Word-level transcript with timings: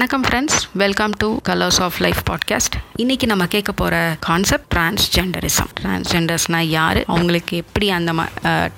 வணக்கம் 0.00 0.24
friends 0.24 0.60
welcome 0.72 1.10
to 1.10 1.36
colours 1.48 1.80
of 1.80 1.96
life 1.98 2.20
podcast 2.30 2.76
இன்னைக்கு 2.94 3.26
நம்ம 3.26 3.46
கேட்க 3.46 3.72
போகிற 3.72 4.16
கான்செப்ட் 4.20 4.74
டிரான்ஸ்ஜெண்டரிசம் 4.74 5.68
டிரான்ஸ்ஜெண்டர்ஸ்னால் 5.80 6.68
யார்? 6.76 7.04
அவங்களுக்கு 7.04 7.56
எப்படி 7.56 7.90
அந்த 7.90 8.12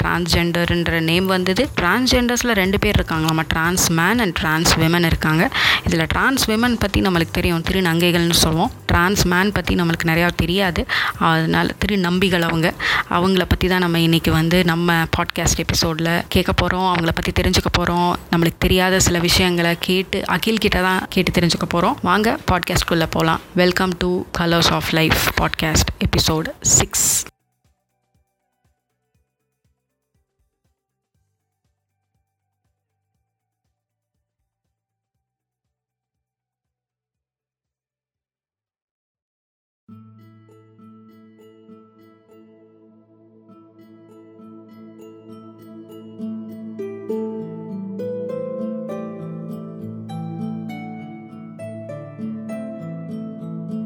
டிரான்ஸ்ஜெண்டர்ன்ற 0.03 1.01
நேம் 1.01 1.27
வந்தது? 1.27 1.69
டிரான்ஸ்ஜெண்டர்ஸில் 1.81 2.57
ரெண்டு 2.63 2.79
பேர் 2.79 2.95
இருக்காங்க. 2.95 3.27
நம்ம 3.27 3.45
trans 3.49 3.91
man 3.91 4.19
and 4.19 4.33
trans 4.33 4.75
women 4.79 5.07
இருக்காங்க. 5.07 5.51
இதில் 5.87 6.07
டிரான்ஸ் 6.07 6.51
விமன் 6.51 6.79
பற்றி 6.79 7.01
நம்மளுக்கு 7.01 7.37
தெரியும். 7.39 7.63
திருநங்கைகள்னு 7.71 8.41
சொல்லுவோம். 8.45 8.73
டிரான்ஸ் 8.93 9.25
மேன் 9.27 9.53
பற்றி 9.53 9.75
நம்மளுக்கு 9.75 10.07
நிறையா 10.07 10.29
தெரியாது. 10.37 10.81
அதனால் 11.19 11.71
திருநம்பிகள் 11.79 12.41
அவங்க. 12.41 12.69
அவங்கள 13.11 13.45
பற்றி 13.49 13.69
தான் 13.69 13.81
நம்ம 13.81 13.99
இன்றைக்கி 13.99 14.31
வந்து 14.31 14.65
நம்ம 14.65 14.99
பாட்காஸ்ட் 15.17 15.63
எபிசோடில் 15.65 16.13
கேட்க 16.29 16.53
போகிறோம் 16.53 16.89
அவங்கள 16.93 17.13
பற்றி 17.15 17.33
தெரிஞ்சுக்க 17.41 17.71
போகிறோம் 17.73 18.17
நம்மளுக்கு 18.31 18.59
தெரியாத 18.59 19.01
சில 19.01 19.19
விஷயங்களை 19.19 19.77
கேட்டு 19.81 20.21
அகில் 20.27 20.59
கிட்ட 20.59 20.81
தான் 20.83 21.03
கேட்டு 21.09 21.41
தெரிஞ்சுக்க 21.41 21.69
போகிறோம் 21.69 21.99
வாங்க 22.03 22.39
பாட்காஸ்ட்குள்ளே 22.51 23.09
போகலாம் 23.11 23.43
welcome 23.55 23.95
to 23.99 24.11
colours 24.39 24.73
of 24.73 24.91
life 24.93 25.23
podcast 25.41 25.93
episode 26.07 26.51
six 26.61 27.09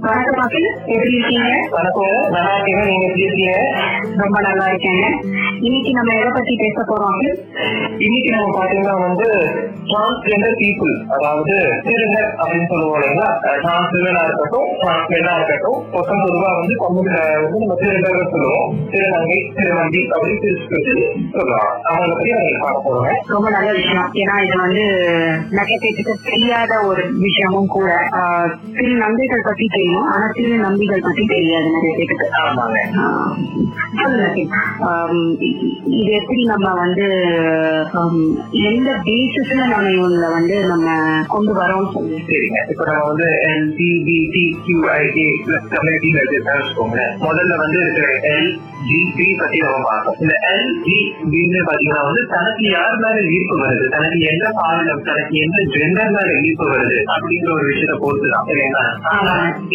வணக்கம் 0.07 0.39
மக்கள் 0.39 0.65
எப்படி 0.89 1.13
இருக்கீங்க? 1.13 1.51
வணக்கம் 1.71 2.11
நல்லா 2.35 2.53
இருக்கீங்க. 2.57 2.83
நீங்க 2.89 3.05
எப்படி 3.07 3.25
இருக்கீங்க? 3.25 3.55
ரொம்ப 4.17 4.39
நல்லா 4.41 4.67
இருக்கேங்க. 4.67 5.07
இன்னைக்கு 5.61 5.91
நம்ம 5.93 6.11
எதை 6.17 6.31
பத்தி 6.31 6.55
பேச 6.57 6.79
போறோம்? 6.83 7.21
இன்னைக்கு 8.05 8.31
நம்ம 8.31 8.47
பாத்தீங்கன்னா 8.57 8.95
வந்து 9.01 9.29
டிரான்ஸ்ஜெண்டர் 9.87 10.57
பீப்புள் 10.59 10.95
அதாவது 11.15 11.55
திருநர் 11.87 12.29
அப்படின்னு 12.37 12.69
சொல்லுவோம் 12.69 12.97
இல்லைங்களா? 12.97 13.29
டிரான்ஸ்ஜெண்டரா 13.63 14.23
இருக்கட்டும் 14.25 14.69
டிரான்ஸ்மெண்டா 14.81 15.33
இருக்கட்டும் 15.39 15.79
மொத்தம் 15.95 16.23
பொதுவா 16.25 16.51
வந்து 16.59 16.77
வந்து 16.89 17.15
நம்ம 17.61 17.77
திருநர் 17.83 18.31
சொல்லுவோம். 18.31 18.69
திருநங்கை 18.91 19.39
திருநம்பி 19.57 20.03
அப்படின்னு 20.13 20.43
பிரிச்சு 20.43 20.97
சொல்லுவாங்க. 21.35 21.73
அவங்கள 21.89 22.13
பத்தி 22.13 22.33
அவங்க 22.33 22.61
பார்க்க 22.61 22.87
போறோங்க. 22.87 23.13
ரொம்ப 23.29 23.49
நல்ல 23.51 23.71
விஷயம். 23.73 24.09
ஏன்னா 24.15 24.37
இது 24.47 24.57
வந்து 24.59 24.85
நிறைய 25.51 25.77
பேருக்கு 25.81 26.17
தெரியாத 26.29 26.73
ஒரு 26.87 27.03
விஷயமும் 27.19 27.69
கூட 27.69 27.91
ஆஹ், 28.19 28.49
திரு 28.73 28.95
நம்பிகள் 28.99 29.47
பத்தி 29.47 29.67
தெரியும். 29.69 29.95
ஆனா 30.05 30.31
திரு 30.33 30.59
நம்பிகள் 30.59 31.03
பத்தி 31.03 31.25
தெரியாது. 31.27 31.69
நிறைய 31.71 31.93
பேருக்கு 31.97 32.27
இது 35.97 36.11
எப்படி 36.13 36.43
நம்ம 36.45 36.69
வந்து 36.75 37.07
எந்த 38.67 38.91
பேசிஸ்ல 39.05 39.61
நம்ம 39.67 39.91
இவங்களை 39.91 40.31
வந்து 40.33 40.65
நம்ம 40.65 40.87
கொண்டு 41.29 41.53
வரோம்னு 41.55 41.93
சொல்லி 41.93 42.19
சரிங்க. 42.29 42.61
இப்ப 42.69 42.85
நம்ம 42.85 43.05
வந்து 43.05 43.29
எல்ஜிபிடி 43.49 44.45
கியூஐஏ 44.65 45.29
பிளஸ் 45.45 45.69
கம்யூனிட்டின்னு 45.71 47.07
முதல்ல 47.21 47.57
வந்து 47.57 47.79
இருக்கிற 47.81 48.09
எல் 48.33 48.51
ஜி 48.89 48.99
பத்தி 49.41 49.59
நம்ம 49.65 49.79
பார்ப்போம். 49.89 50.17
இந்த 50.23 50.35
எல் 50.53 50.73
ஜி 50.87 50.99
பாத்தீங்கன்னா 51.69 52.03
வந்து 52.09 52.23
தனக்கு 52.35 52.65
யார் 52.71 52.97
மேல 53.03 53.17
ஈர்ப்பு 53.37 53.57
வருது? 53.63 53.87
தனக்கு 53.95 54.19
எந்த 54.33 54.47
பாலினம் 54.59 55.05
தனக்கு 55.09 55.35
எந்த 55.45 55.59
ஜெண்டர் 55.75 56.13
மேல 56.17 56.29
ஈர்ப்பு 56.47 56.67
வருது? 56.73 56.99
அப்படிங்கிற 57.15 57.51
ஒரு 57.57 57.67
விஷயத்தை 57.71 57.97
பொறுத்து 58.03 58.29
தான். 58.35 58.47
இல்லைங்களா 58.53 58.85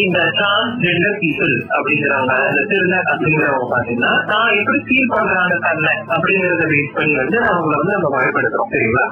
இந்த 0.04 0.20
டிரான்ஸ்ஜெண்டர் 0.38 1.18
பீப்புள் 1.22 1.56
அப்படிங்கிறவங்க 1.76 2.36
இந்த 2.52 2.64
திருநர் 2.72 3.10
அப்படிங்கிறவங்க 3.12 3.68
பாத்தீங்கன்னா 3.74 4.14
நான் 4.32 4.56
எப்படி 4.60 4.80
ஃபீல் 4.88 5.12
பண்றாங்க 5.14 5.56
தன்னை 5.66 5.94
அப்படிங்கறத 6.16 6.66
பேஸ் 6.74 6.96
பண்ணி 6.98 7.16
வந்து 7.22 7.38
அவங்களை 7.50 7.76
வந்து 7.82 7.96
நம்ம 7.98 8.12
வகைப்படுத்துறோம். 8.16 8.72
சரிங்களா? 8.74 9.06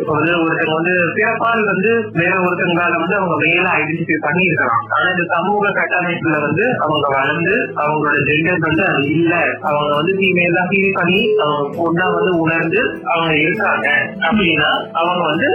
இப்ப 0.00 0.10
வந்து 0.18 0.32
ஒருத்தங்க 0.42 0.74
வந்து 0.80 0.94
பிறப்பால் 1.18 1.64
வந்து 1.72 1.90
வேற 2.20 2.34
ஒருத்தங்களால 2.46 2.92
வந்து 3.02 3.16
அவங்க 3.20 3.36
மேல 3.44 3.66
ஐடென்டிஃபை 3.80 4.18
பண்ணி 4.26 4.42
இருக்கலாம் 4.48 4.84
ஆனா 4.96 5.06
இந்த 5.14 5.26
சமூக 5.34 5.72
கட்டமைப்புல 5.78 6.36
வந்து 6.46 6.66
அவங்க 6.84 7.06
வளர்ந்து 7.16 7.54
அவங்களோட 7.82 8.16
ஜெண்டர் 8.30 8.64
வந்து 8.66 8.84
இல்ல. 9.08 9.32
அவங்க 9.68 9.92
வந்து 9.96 10.12
ஃபீமேலா 10.18 10.62
ஃபீல் 10.68 10.96
பண்ணி 10.98 11.20
பொண்ணா 11.76 12.06
வந்து 12.14 12.32
உணர்ந்து 12.42 12.80
அவங்க 13.10 13.32
இருக்காங்க 13.42 13.86
அப்படின்னா 14.26 14.70
அவங்க 15.00 15.22
வந்து 15.26 15.48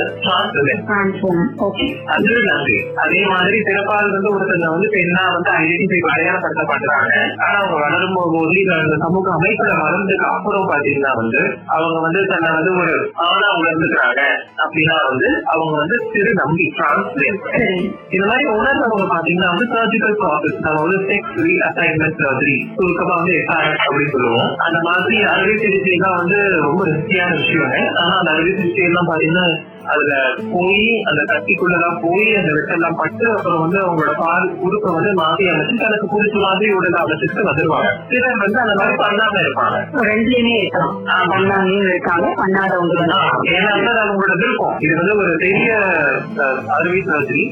அது 2.13 2.29
நன்றி. 2.47 2.77
அதே 3.03 3.21
மாதிரி 3.31 3.57
பிறப்பால் 3.67 4.09
வந்து 4.09 4.31
ஒருத்தங்க 4.31 4.67
வந்து 4.71 4.87
பெண்ணா 4.95 5.23
வந்து 5.35 5.49
ஐடென்டிஃபை 5.57 5.99
அடையாளப்படுத்தப்படுறாங்க 6.11 7.13
ஆனா 7.43 7.57
அவங்க 7.61 7.77
வளரும் 7.85 8.15
போது 8.17 8.57
இந்த 8.61 8.97
சமூக 9.03 9.27
அமைப்புல 9.31 9.71
வளர்ந்ததுக்கு 9.81 10.27
அப்புறம் 10.31 10.69
பாத்தீங்கன்னா 10.71 11.11
வந்து 11.17 11.41
அவங்க 11.75 11.97
வந்து 12.01 12.21
தன்னை 12.31 12.51
வந்து 12.57 12.71
ஒரு 12.81 12.95
ஆணா 13.25 13.49
உணர்ந்துக்கிறாங்க 13.59 14.21
அப்படின்னா 14.63 14.97
வந்து 15.09 15.29
அவங்க 15.51 15.73
வந்து 15.77 15.97
திரு 16.13 16.33
நம்பி 16.41 16.65
டிரான்ஸ்லேட் 16.77 17.45
இந்த 18.11 18.25
மாதிரி 18.27 18.45
உணர்ந்தவங்க 18.55 19.07
பாத்தீங்கன்னா 19.13 19.51
வந்து 19.53 19.67
சர்ஜிக்கல் 19.73 20.17
ப்ராசஸ் 20.21 20.59
நம்ம 20.61 20.77
வந்து 20.81 20.99
செக்ஸ் 21.09 21.37
ரீ 21.41 21.55
அசைன்மெண்ட் 21.69 22.19
சர்ஜரி 22.21 22.57
சுருக்கமா 22.75 23.15
வந்து 23.15 23.30
எஸ்ஆர்எஸ் 23.31 23.83
அப்படின்னு 23.85 24.11
சொல்லுவோம். 24.11 24.55
அந்த 24.55 24.79
மாதிரி 24.81 25.23
அறுவை 25.23 25.57
சிகிச்சை 25.57 25.91
எல்லாம் 25.91 26.17
வந்து 26.17 26.39
ரொம்ப 26.61 26.85
ரிஸ்கியான 26.85 27.35
விஷயம். 27.35 27.93
ஆனா 27.95 28.17
அந்த 28.17 28.31
அறுவை 28.31 28.53
சிகிச்சை 28.55 28.83
எல்லாம் 28.83 29.09
பாத்தீங்கன்னா 29.11 29.47
அதுல 29.93 30.13
போய் 30.53 30.83
அந்த 31.09 31.21
கத்திக்குள்ளதான் 31.31 31.97
போய் 32.03 32.27
அந்த 32.35 32.51
வெட்டெல்லாம் 32.57 32.97
பட்டு 33.01 33.25
அப்புறம் 33.35 33.61
வந்து 33.63 33.79
அவங்களோட 33.85 34.13
பால் 34.17 34.45
உறுப்பை 34.67 34.93
வந்து 34.93 35.11
மாத்தி 35.21 35.45
அமைச்சு 35.53 35.75
தனக்கு 35.83 36.07
புடிச்ச 36.07 36.35
மாதிரி 36.39 36.73
உடலை 36.73 36.99
அமைச்சிட்டு 37.03 37.47
வந்துருவாங்க. 37.49 37.91
சிலர் 38.09 38.41
வந்து 38.43 38.59
அந்த 38.63 38.75
மாதிரி 38.79 38.97
பண்ணாம 39.05 39.35
இருப்பாங்க. 39.45 39.77
ரெண்டுலயுமே 40.09 40.55
இருக்கலாம். 40.61 40.95
பண்ணாமையும் 41.33 41.89
இருக்காங்க 41.89 42.27
பண்ணாதவங்க 42.41 42.99
ஏன்னா 43.55 43.69
வந்து 43.75 43.91
அவங்களோட 44.03 44.33
விருப்பம். 44.41 44.75
இது 44.79 44.93
வந்து 44.95 45.15
ஒரு 45.21 45.35
பெரிய 45.45 45.71
அறுவை 46.77 47.01
சர்ஜரி 47.09 47.43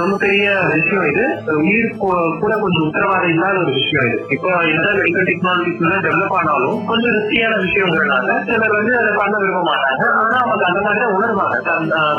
ரொம்ப 0.00 0.16
பெரிய 0.24 0.46
விஷயம் 0.74 1.06
இது. 1.10 1.24
உயிர் 1.62 1.96
கூட 1.96 2.52
கொஞ்சம் 2.62 2.86
உத்தரவாதம் 2.88 3.32
இல்லாத 3.34 3.56
ஒரு 3.62 3.72
விஷயம் 3.78 4.06
இது. 4.08 4.18
இப்போ 4.28 4.50
என்னதான் 4.70 4.98
மெடிக்கல் 5.00 5.28
டெக்னாலஜிஸ் 5.30 5.82
டெவலப் 6.06 6.34
ஆனாலும் 6.38 6.78
கொஞ்சம் 6.86 7.14
ரிஸ்கியான 7.18 7.54
விஷயங்கிறனால 7.64 8.36
சிலர் 8.48 8.76
வந்து 8.78 8.92
அதை 9.00 9.12
பண்ண 9.20 9.34
விரும்ப 9.38 9.62
மாட்டாங்க. 9.70 10.02
ஆனா 10.22 10.36
அவங்க 10.44 10.64
அந்த 10.70 10.80
தான் 10.86 11.14
உணர்வாங்க 11.16 11.56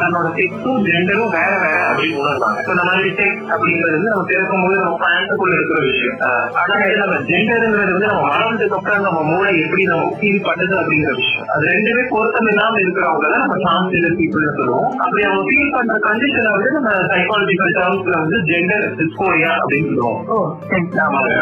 தன்னோட 0.02 0.28
செக்ஸும் 0.38 0.84
ஜெண்டரும் 0.88 1.34
வேற 1.38 1.52
வேற 1.64 1.80
அப்படின்னு 1.90 2.20
உணர்வாங்க. 2.24 2.58
இப்போ 2.62 2.74
இந்த 2.76 2.86
மாதிரி 2.90 3.10
செக்ஸ் 3.20 3.50
அப்படிங்கிறது 3.54 4.12
நம்ம 4.14 4.26
பிறக்கும் 4.32 4.64
போது 4.66 4.78
நம்ம 4.84 4.98
பயணத்துக்குள்ள 5.06 5.56
இருக்கிற 5.60 5.80
விஷயம். 5.90 6.20
ஆனா 6.62 6.76
இது 6.88 6.98
நம்ம 7.04 7.18
ஜெண்டருங்கிறது 7.30 7.94
வந்து 7.96 8.12
நம்ம 8.12 8.24
வளர்ந்ததுக்கு 8.34 8.78
அப்புறம் 8.80 9.06
நம்ம 9.08 9.22
மூளை 9.32 9.54
எப்படி 9.66 9.84
நம்ம 9.92 10.12
ஃபீல் 10.20 10.46
பண்ணுது 10.48 10.76
அப்படிங்கிற 10.82 11.14
விஷயம். 11.22 11.48
அது 11.56 11.64
ரெண்டுமே 11.74 12.04
பொருத்தம் 12.14 12.50
இல்லாம 12.54 12.80
இருக்கிறவங்க 12.84 13.28
தான் 13.34 13.44
நம்ம 13.46 13.58
டிரான்ஸ்ஜெண்டர் 13.66 14.18
பீப்புள் 14.22 14.48
சொல்லுவோம். 14.60 14.90
அப்படி 15.06 15.24
அவங்க 15.30 15.44
ஃபீல் 15.50 15.74
பண்ற 15.78 15.98
கண்டிஷனை 16.08 16.52
வந்து 16.58 16.72
நம்ம 16.78 16.92
சைக்காலஜிக்கல் 17.12 17.76
டேர்ம்ஸ்ல 17.80 18.16
வந்து 18.24 18.40
ஜெண்டர் 18.52 18.86
டிஸ்போரியா 19.02 19.52
அப்படின்னு 19.62 19.92
சொல்லுவோம். 19.92 20.50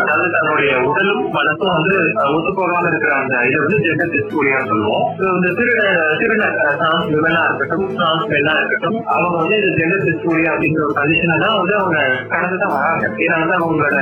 அதாவது 0.03 0.29
தன்னுடைய 0.37 0.71
உடலும் 0.89 1.23
மனசும் 1.37 1.75
வந்து 1.77 1.95
ஒத்து 2.35 2.51
போகாம 2.59 2.83
இருக்கிற 2.91 3.13
அந்த 3.21 3.33
இதை 3.49 3.59
வந்து 3.65 3.79
ஜெண்டர் 3.85 4.13
டிஸ்போரியா 4.15 4.59
சொல்லுவோம். 4.71 5.05
இந்த 5.37 5.49
திருட 5.59 5.83
திருட 6.21 6.43
டிரான்ஸ் 6.79 7.12
விமனா 7.13 7.41
இருக்கட்டும் 7.47 7.85
டிரான்ஸ் 7.97 8.27
மென்னா 8.33 8.53
இருக்கட்டும் 8.59 8.99
அவங்க 9.15 9.35
வந்து 9.41 9.55
இது 9.61 9.69
ஜெண்டர் 9.79 10.05
டிஸ்போரியா 10.07 10.51
அப்படிங்கிற 10.53 10.83
ஒரு 10.87 10.95
கண்டிஷனை 10.99 11.37
தான் 11.45 11.57
வந்து 11.59 11.75
அவங்க 11.81 11.97
கடந்து 12.33 12.57
தான் 12.63 12.73
வராங்க. 12.75 13.03
ஏன்னா 13.23 13.37
வந்து 13.43 13.57
அவங்களோட 13.59 13.97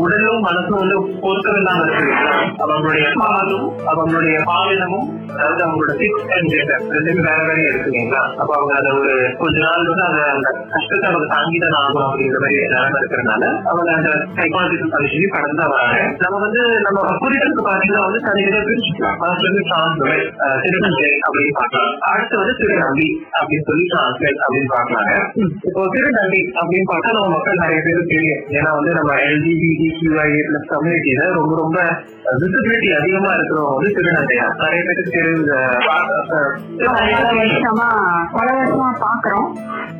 உடலும் 0.00 0.46
மனசும் 0.48 0.80
வந்து 0.82 0.96
பொருத்தம் 1.24 1.58
இருக்கு 1.82 2.14
அவங்களுடைய 2.64 3.06
பாலும் 3.22 3.66
அவங்களுடைய 3.92 4.36
பாலினமும் 4.50 5.08
அதாவது 5.32 5.62
அவங்களோட 5.66 5.92
சிக்ஸ் 6.00 6.26
அண்ட் 6.36 6.50
ஜெண்டர் 6.54 6.82
ரெண்டுமே 6.94 7.22
வேற 7.28 7.40
வேற 7.48 7.58
இருக்குங்களா 7.68 8.22
அப்ப 8.40 8.50
அவங்க 8.58 8.72
அதை 8.80 8.90
ஒரு 8.98 9.12
கொஞ்ச 9.42 9.56
நாள் 9.66 9.88
வந்து 9.90 10.06
அந்த 10.08 10.20
அந்த 10.34 10.48
கஷ்டத்தை 10.74 11.06
அவங்க 11.10 11.28
தாங்கிதான் 11.34 11.78
ஆகும் 11.82 12.06
அப்படிங்கிற 12.06 12.40
மாதிரி 12.44 12.60
நிலைமை 12.66 12.98
இருக்கிறதுனால 13.02 13.42
அவங்க 13.70 13.88
அந்த 13.98 14.10
சைக்காலஜிக்கல் 14.38 14.92
கண்டிஷனையும் 14.94 15.34
கடந்து 15.36 15.60
தான் 15.62 15.72
வராங்க. 15.74 15.98
நம்ம 16.24 16.40
வந்து 16.46 16.62
நம்ம 16.86 17.00
புரிதலுக்கு 17.22 17.64
பாத்தீங்கன்னா 17.68 18.04
வந்து 18.08 18.20
தனித்தனியா 18.28 18.62
பிரிச்சுக்கலாம். 18.68 19.18
ஃபர்ஸ்ட் 19.20 19.46
வந்து 19.48 19.62
அப்படின்னு 21.26 21.52
பார்க்கலாம். 21.60 21.92
அடுத்து 22.10 22.34
வந்து 22.42 22.54
திருநம்பி 22.60 23.08
அப்படின்னு 23.36 23.66
சொல்லி 23.68 23.84
டிரான்ஸ்லேட் 23.92 24.42
அப்படின்னு 24.44 24.72
பாக்குறாங்க 24.74 25.12
இப்போ 25.68 25.82
திருநங்கை 25.94 26.42
அப்படின்னு 26.60 26.88
பார்த்தா 26.90 27.16
நம்ம 27.16 27.30
மக்கள் 27.34 27.62
நிறைய 27.62 27.80
பேருக்கு 27.86 28.12
தெரியும். 28.12 28.42
ஏன்னா 28.56 28.70
வந்து 28.78 28.92
நம்ம 28.98 29.12
எல்ஜிபிடி 29.26 29.88
கியூஐஏ 29.98 30.40
பிளஸ் 30.48 30.70
கம்யூனிட்டியில 30.72 31.28
ரொம்ப 31.38 31.54
ரொம்ப 31.56 31.78
விசிபிலிட்டி 32.34 32.88
அதிகமா 32.98 33.30
இருக்கிறவங்க 33.34 33.76
வந்து 33.76 33.94
திருநங்கையா 33.96 34.46
நிறைய 34.60 34.82
பேருக்கு 34.82 35.16
தெரியுது 35.16 35.56
பல 36.86 37.30
வருஷமா 37.32 37.88
பல 38.32 38.46
வருஷமா 38.58 38.90
பாக்குறோம் 39.02 39.48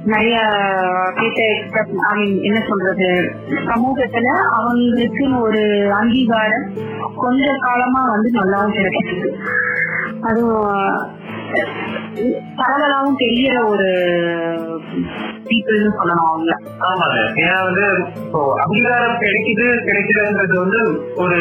நிறைய 0.04 0.36
ஐ 1.16 2.12
மீன் 2.12 2.38
என்ன 2.42 2.58
சொல்றது 2.68 3.08
சமூகத்துல 3.66 4.28
அவங்களுக்குன்னு 4.56 5.38
ஒரு 5.40 5.62
அங்கீகாரம் 6.00 6.66
கொஞ்ச 7.16 7.44
காலமா 7.62 8.02
வந்து 8.10 8.28
நல்லாவும் 8.30 8.76
கிடைச்சிருக்கு. 8.76 9.30
அதுவும் 10.22 10.70
பரவலாவும் 12.58 13.20
தெரியற 13.20 13.56
ஒரு 13.72 13.88
பீப்புள்னு 15.46 15.92
சொல்லணும் 15.98 16.28
அவங்க. 16.30 16.52
ஆமாங்க. 16.88 17.18
ஏன்னா 17.42 17.56
வந்து 17.68 17.84
இப்போ 18.24 18.40
அங்கீகாரம் 18.62 19.18
கிடைக்குது 19.22 19.66
கிடைக்குதுன்றது 19.88 20.54
வந்து 20.64 20.80
ஒரு 21.22 21.38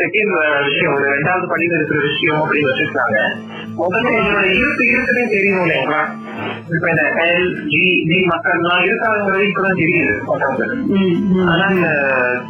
செகண்ட் 0.00 0.32
விஷயம். 0.68 0.94
ஒரு 0.96 1.06
ரெண்டாவது 1.14 1.46
படியில் 1.52 1.76
இருக்கிற 1.78 2.00
விஷயம் 2.08 2.42
அப்படின்னு 2.42 2.70
வச்சிருக்காங்க. 2.70 3.18
முதல்ல 3.80 4.10
இதோட 4.20 4.40
இருக்கு 4.60 4.84
இருக்குன்னே 4.90 5.24
தெரியும் 5.34 5.62
இல்லைங்களா 5.64 6.00
இப்ப 6.74 6.84
இந்த 6.90 7.04
எல் 7.28 7.48
ஜி 7.70 7.84
ஜி 8.08 8.18
மக்கள்லாம் 8.32 8.82
இருக்காங்கிறது 8.88 9.46
இப்பதான் 9.48 9.80
தெரியுது. 9.80 10.14
ஆனா 11.52 11.64
இந்த 11.76 11.88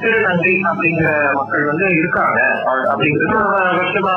திருநங்கை 0.00 0.54
அப்படிங்கிற 0.70 1.10
மக்கள் 1.38 1.68
வந்து 1.70 1.86
இருக்காங்க. 2.00 2.40
அப்படிங்கிறது 2.92 3.38
பல 3.54 3.68
வருஷமா 3.78 4.16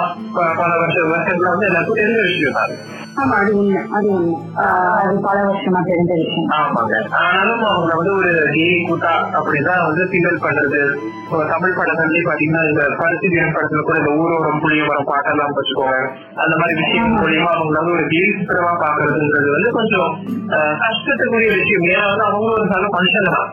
பல 0.59 0.71
வருஷ 0.81 0.97
வருஷங்களா 1.13 1.53
வந்து 1.53 1.69
எல்லாருக்கும் 1.69 2.01
தெரிஞ்ச 2.01 2.19
விஷயம் 2.29 2.57
தான் 2.59 2.72
ஆமா 3.21 3.35
அது 3.41 3.51
உண்மை 3.57 3.81
அது 3.95 4.07
உண்மை. 4.09 4.35
அது 4.99 5.13
பல 5.25 5.37
வருஷமா 5.47 5.79
தெரிஞ்ச 5.89 6.11
விஷயம் 6.21 6.47
ஆமாங்க. 6.59 6.93
ஆனாலும் 7.23 7.63
அவங்க 7.71 7.91
வந்து 7.99 8.13
ஒரு 8.19 8.31
கே 8.55 8.67
கூட்டா 8.87 9.11
அப்படிதான் 9.39 9.83
வந்து 9.87 10.03
கிண்டல் 10.13 10.43
பண்றது. 10.45 10.79
தமிழ் 11.51 11.77
படங்கள்லயே 11.77 12.23
பாத்தீங்கன்னா 12.29 12.63
இந்த 12.69 12.83
பருத்தி 13.01 13.27
வீரன் 13.33 13.55
படத்துல 13.55 13.83
கூட 13.87 13.97
இந்த 14.01 14.11
ஊரோரம் 14.21 14.61
புளியமரம் 14.63 15.09
பாட்டெல்லாம் 15.11 15.55
வச்சுக்கோங்க. 15.57 15.97
அந்த 16.43 16.55
மாதிரி 16.61 16.79
விஷயம் 16.81 17.13
மூலியமா 17.21 17.51
அவங்க 17.57 17.75
வந்து 17.81 17.95
ஒரு 17.97 18.07
கேலி 18.13 18.31
சித்திரமா 18.39 18.73
பாக்குறதுன்றது 18.85 19.49
வந்து 19.55 19.71
கொஞ்சம் 19.79 20.09
கஷ்டத்துக்குரிய 20.83 21.51
விஷயம். 21.59 21.87
ஏன்னா 21.93 22.07
வந்து 22.11 22.27
அவங்க 22.29 22.49
ஒரு 22.57 22.67
நல்ல 22.73 22.87
மனுஷன் 22.97 23.29
தான். 23.37 23.49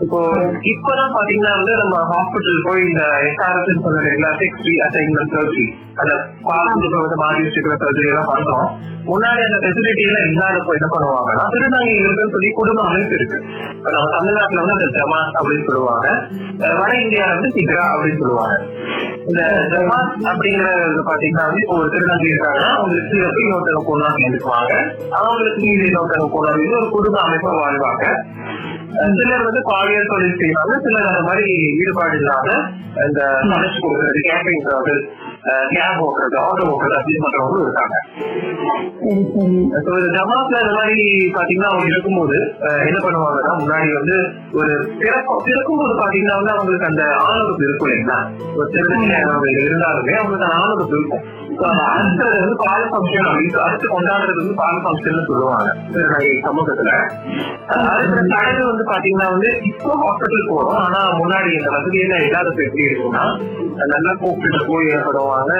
இப்போ 0.00 0.18
இப்பதான் 0.62 1.14
பாத்தீங்கன்னா 1.16 1.52
வந்து 1.58 1.72
நம்ம 1.76 1.96
ஹாஸ்பிட்டல் 2.10 2.66
போய் 2.66 2.82
இந்த 2.82 3.02
எஸ்ஆர்எஸ் 3.28 3.84
சொல்ற 3.84 4.30
செக்ஸ் 4.40 4.60
ஃப்ரீ 4.62 4.74
அசைன்மெண்ட் 4.86 5.34
சர்ஜரி 5.36 5.66
அந்த 5.94 6.12
பால் 6.42 7.16
மாறி 7.16 7.42
வச்சுக்கிற 7.42 7.76
சர்ஜரி 7.84 8.08
எல்லாம் 8.08 8.30
பண்றோம். 8.34 8.66
முன்னாடி 9.10 9.40
அந்த 9.46 9.58
ஃபெசிலிட்டி 9.62 10.02
எல்லாம் 10.08 10.26
இல்லாதப்போ 10.28 10.72
என்ன 10.78 10.88
பண்ணுவாங்கன்னா 10.94 11.44
திருநங்கைகளுக்குன்னு 11.54 12.30
சொல்லி 12.30 12.48
குடும்ப 12.50 12.82
அமைப்பு 12.82 13.14
இருக்கு. 13.14 13.38
இப்ப 13.76 13.90
நம்ம 13.90 14.10
தமிழ்நாட்டுல 14.16 14.60
வந்து 14.60 14.76
அந்த 14.76 14.88
ஜமாத் 14.98 15.36
அப்படின்னு 15.40 15.66
சொல்லுவாங்க. 15.66 16.08
வட 16.80 16.92
இந்தியால 17.04 17.34
வந்து 17.36 17.50
சிக்ரா 17.56 17.84
அப்படின்னு 17.94 18.20
சொல்லுவாங்க. 18.22 18.56
இந்த 19.26 19.42
ஜமாத் 19.72 20.12
அப்படிங்கறது 20.30 21.02
பாத்தீங்கன்னா 21.10 21.46
வந்து 21.50 21.62
ஒரு 21.66 21.88
திருநங்கை 21.94 22.28
இருக்காங்கன்னா 22.32 22.70
அவங்களுக்கு 22.76 23.10
கீழே 23.12 23.28
போய் 23.30 23.46
இன்னொருத்தவங்க 23.46 23.90
கொண்டாந்து 23.90 24.22
சேர்ந்துக்குவாங்க. 24.22 24.72
அவங்களுக்கு 25.20 25.60
கீழே 25.60 25.86
இன்னொருத்தவங்க 25.90 26.30
கொண்டாந்து 26.36 26.78
ஒரு 26.80 26.90
குடும்ப 26.90 27.20
அமைப்பா 27.28 27.52
வாழ்வாங்க. 27.62 28.06
சிலர் 29.16 29.46
வந்து 29.46 29.60
பாலியல் 29.66 30.10
தொழில் 30.10 30.38
செய்வாங்க 30.38 30.74
சிலர் 30.82 31.08
அந்த 31.08 31.22
மாதிரி 31.22 31.46
ஈடுபாடு 31.78 32.16
இல்லாம 32.16 32.46
இந்த 33.06 33.22
சமைச்சு 33.42 33.80
கொடுக்கறது 33.80 34.20
கேம்பிங் 34.28 34.64
கேப் 35.72 36.02
ஓட்டுறது 36.04 36.36
ஆர்டர் 36.42 36.70
ஓட்டுறது 36.70 36.98
அப்படின்னு 36.98 37.24
பண்றவங்களும் 37.24 37.66
இருக்காங்க 37.66 37.96
சரி 39.78 39.98
இந்த 40.00 40.10
ஜமாத்ல 40.16 40.60
இந்த 40.62 40.74
மாதிரி 40.76 41.04
பாத்தீங்கன்னா 41.36 41.70
அவங்க 41.70 41.86
இருக்கும்போது 41.90 42.36
அஹ், 42.66 42.82
என்ன 42.86 42.98
பண்ணுவாங்கன்னா 43.02 43.54
முன்னாடி 43.60 43.88
வந்து 43.94 44.16
ஒரு 44.54 44.72
பிறக்கும் 45.00 45.42
பிறக்கும் 45.46 45.80
போது 45.80 45.94
பாத்தீங்கன்னா 46.00 46.36
வந்து 46.36 46.54
அவங்களுக்கு 46.54 46.90
அந்த 46.90 47.04
ஆணுறுப்பு 47.24 47.64
இருக்கும் 47.64 47.88
இல்லைங்களா? 47.88 48.18
ஒரு 48.56 48.68
திருநங்கை 48.70 49.18
அவங்க 49.26 49.48
இருந்தாலுமே 49.62 50.14
அவங்களுக்கு 50.14 50.46
அந்த 50.46 50.58
ஆணுறுப்பு 50.58 50.96
இருக்கும். 50.96 51.24
அந்த 51.66 51.82
அடுத்தது 51.92 52.38
வந்து 52.38 52.56
பால் 52.62 52.88
ஃபங்க்ஷன் 52.88 53.28
அப்படின்னு 53.28 53.62
அடுத்து 53.66 53.86
கொண்டாடுறது 53.88 54.40
வந்து 54.40 54.56
பால் 54.58 54.82
ஃபங்க்ஷன் 54.82 55.28
சொல்லுவாங்க. 55.28 55.68
திருநங்கை 55.94 56.32
சமூகத்துல. 56.46 56.90
அஹ், 57.70 57.86
அடுத்த 57.92 58.18
சடங்கு 58.32 58.64
வந்து 58.66 58.86
பாத்தீங்கன்னா 58.90 59.28
வந்து 59.30 59.50
இப்போ 59.70 59.92
ஹாஸ்பிட்டல் 60.02 60.50
போறோம். 60.50 60.80
ஆனா 60.82 61.00
முன்னாடி 61.20 61.50
இந்த 61.58 61.70
வசதியெல்லாம் 61.76 62.24
இல்லாதப்ப 62.26 62.66
எப்படி 62.66 62.88
இருக்கும்னா 62.88 63.24
நல்லா 63.86 64.12
கூப்பிட்டு 64.20 64.60
போய் 64.68 64.92
ஏற்படும். 64.92 65.32
பண்ணுவாங்க 65.36 65.54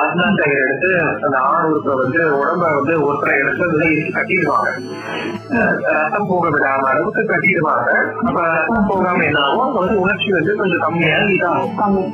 அர்ஜுனா 0.00 0.26
டயர் 0.34 0.64
எடுத்து 0.64 0.90
அந்த 1.24 1.36
ஆணுறுப்பை 1.48 1.94
வந்து 1.94 2.20
உடம்ப 2.40 2.64
வந்து 2.74 2.94
ஒருத்தரை 3.06 3.34
எடுத்து 3.38 3.64
அதுல 3.64 3.84
கட்டிடுவாங்க. 4.16 4.70
ரத்தம் 5.96 6.28
போக 6.28 6.48
விடாம 6.48 6.86
அளவுக்கு 6.92 7.22
கட்டிடுவாங்க. 7.22 7.90
அப்ப 8.24 8.38
ரத்தம் 8.42 8.88
போகாம 8.88 9.24
என்ன 9.24 9.40
ஆகும் 9.40 9.72
வந்து 9.72 10.00
உணர்ச்சி 10.00 10.30
வந்து 10.32 10.54
கொஞ்சம் 10.56 10.80
கம்மியா 10.80 11.16
இதாகும். 11.16 12.12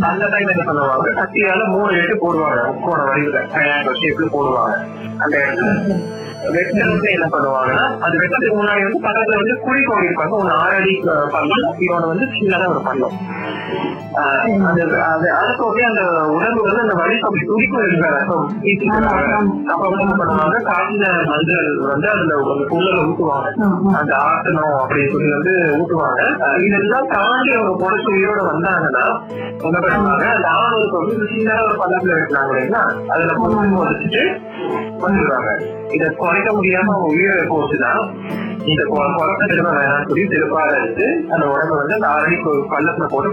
அந்த 0.00 0.24
டைம் 0.28 0.48
என்ன 0.48 0.64
பண்ணுவாங்க? 0.66 1.08
கத்தியால 1.20 1.68
மூணு 1.68 1.92
எட்டு 1.96 2.16
போடுவாங்க. 2.16 2.60
முக்கோண 2.66 3.02
வடிவுல. 3.02 3.40
ட்ரையாங்கிள் 3.54 4.00
ஷேப்ல 4.02 4.28
போடுவாங்க. 4.32 4.76
அந்த 5.18 5.36
இடத்துல. 5.38 6.25
வெட்டலுக்கு 6.54 7.08
என்ன 7.10 7.26
பண்ணுவாங்கன்னா 7.26 7.84
அது 8.00 8.14
வெட்டத்துக்கு 8.18 8.56
முன்னாடி 8.56 8.82
வந்து 8.82 9.00
பக்கத்துல 9.04 9.36
வந்து 9.36 9.56
குழி 9.60 9.82
கோடி 9.82 10.08
இருப்பாங்க 10.08 10.34
ஒன்னு 10.36 10.54
ஆறு 10.56 10.76
அடி 10.76 10.94
பள்ளம் 11.34 11.78
வந்து 12.06 12.26
சின்னதா 12.34 12.66
ஒரு 12.66 12.82
பள்ளம் 12.82 13.16
ஆஹ், 14.16 14.36
அது 14.66 14.82
அது 15.06 15.26
அதுக்கு 15.32 15.64
அந்த 15.86 16.02
உடம்பு 16.34 16.60
வந்து 16.62 16.82
அந்த 16.82 16.94
வலி 16.94 17.16
அப்படி 17.20 17.42
துடிக்கும் 17.46 17.82
இருக்கிற 17.82 18.10
ரத்தம் 18.12 18.44
ஈட்டிக்கிறாங்க. 18.62 19.32
அப்ப 19.66 19.80
வந்து 19.84 20.04
என்ன 20.04 20.14
பண்ணுவாங்க? 20.20 20.58
காய்ந்த 20.68 21.06
மஞ்சள் 21.26 21.68
வந்து 21.84 22.06
அதுல 22.10 22.36
ஒரு 22.44 22.64
புல்லல 22.70 23.02
ஊத்துவாங்க. 23.04 23.48
அந்த 23.98 24.12
ஆசனம் 24.26 24.76
அப்படின்னு 24.80 25.12
சொல்லி 25.12 25.30
வந்து 25.32 25.54
ஊட்டுவாங்க 25.76 26.20
இதெல்லாம் 26.64 27.10
தாண்டி 27.14 27.52
அவங்க 27.54 27.74
உயிரோட 28.12 28.40
வந்தாங்கன்னா 28.48 29.04
என்ன 29.62 29.78
பண்ணுவாங்க? 29.84 30.24
அந்த 30.34 30.48
வந்து 31.02 31.28
சின்னதா 31.34 31.60
ஒரு 31.66 31.76
பள்ளத்துல 31.82 32.16
வைக்கிறாங்க 32.16 32.50
இல்லைங்களா? 32.54 32.82
அதுல 33.12 33.34
பொண்ணு 33.36 33.82
வச்சுட்டு 33.84 34.24
வந்துடுவாங்க 35.00 35.50
இதை 35.90 36.08
குறைக்க 36.14 36.48
முடியாம 36.52 36.92
அவங்க 36.92 37.08
உயிரை 37.08 37.44
போச்சுன்னா 37.48 37.92
இந்த 38.70 38.82
திரும்ப 39.50 39.70
வேணாம்னு 39.76 40.08
சொல்லி 40.10 40.24
திருப்பாத 40.32 40.70
எடுத்து 40.80 41.06
அந்த 41.34 41.44
உடம்பை 41.52 41.74
வந்து 41.80 41.96
அந்த 41.98 42.08
ஆறடி 42.14 42.36
பள்ளத்துல 42.72 43.06
போட்டு 43.12 43.24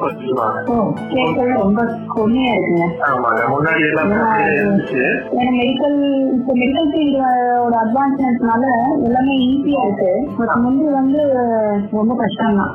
கேட்கவே 1.14 1.54
ரொம்ப 1.64 1.82
கொடுமையா 2.14 2.52
இருக்குங்க. 2.58 2.86
ஆமாங்க 3.10 3.42
முன்னாடி 3.54 3.82
எல்லாம் 3.90 4.12
இருந்துச்சு. 4.58 5.04
ஏன்னா 5.38 5.52
மெடிக்கல் 5.60 5.98
இப்ப 6.38 6.54
மெடிக்கல் 6.62 6.90
ஃபீல்டோட 6.94 7.76
அட்வான்ஸ்மெண்ட்னால 7.84 8.64
எல்லாமே 9.08 9.36
ஈஸியா 9.48 9.82
இருக்கு. 9.88 10.12
பட் 10.40 10.54
முந்தி 10.64 10.88
வந்து 11.00 11.22
ரொம்ப 12.00 12.14
கஷ்டம் 12.22 12.60
தான். 12.62 12.74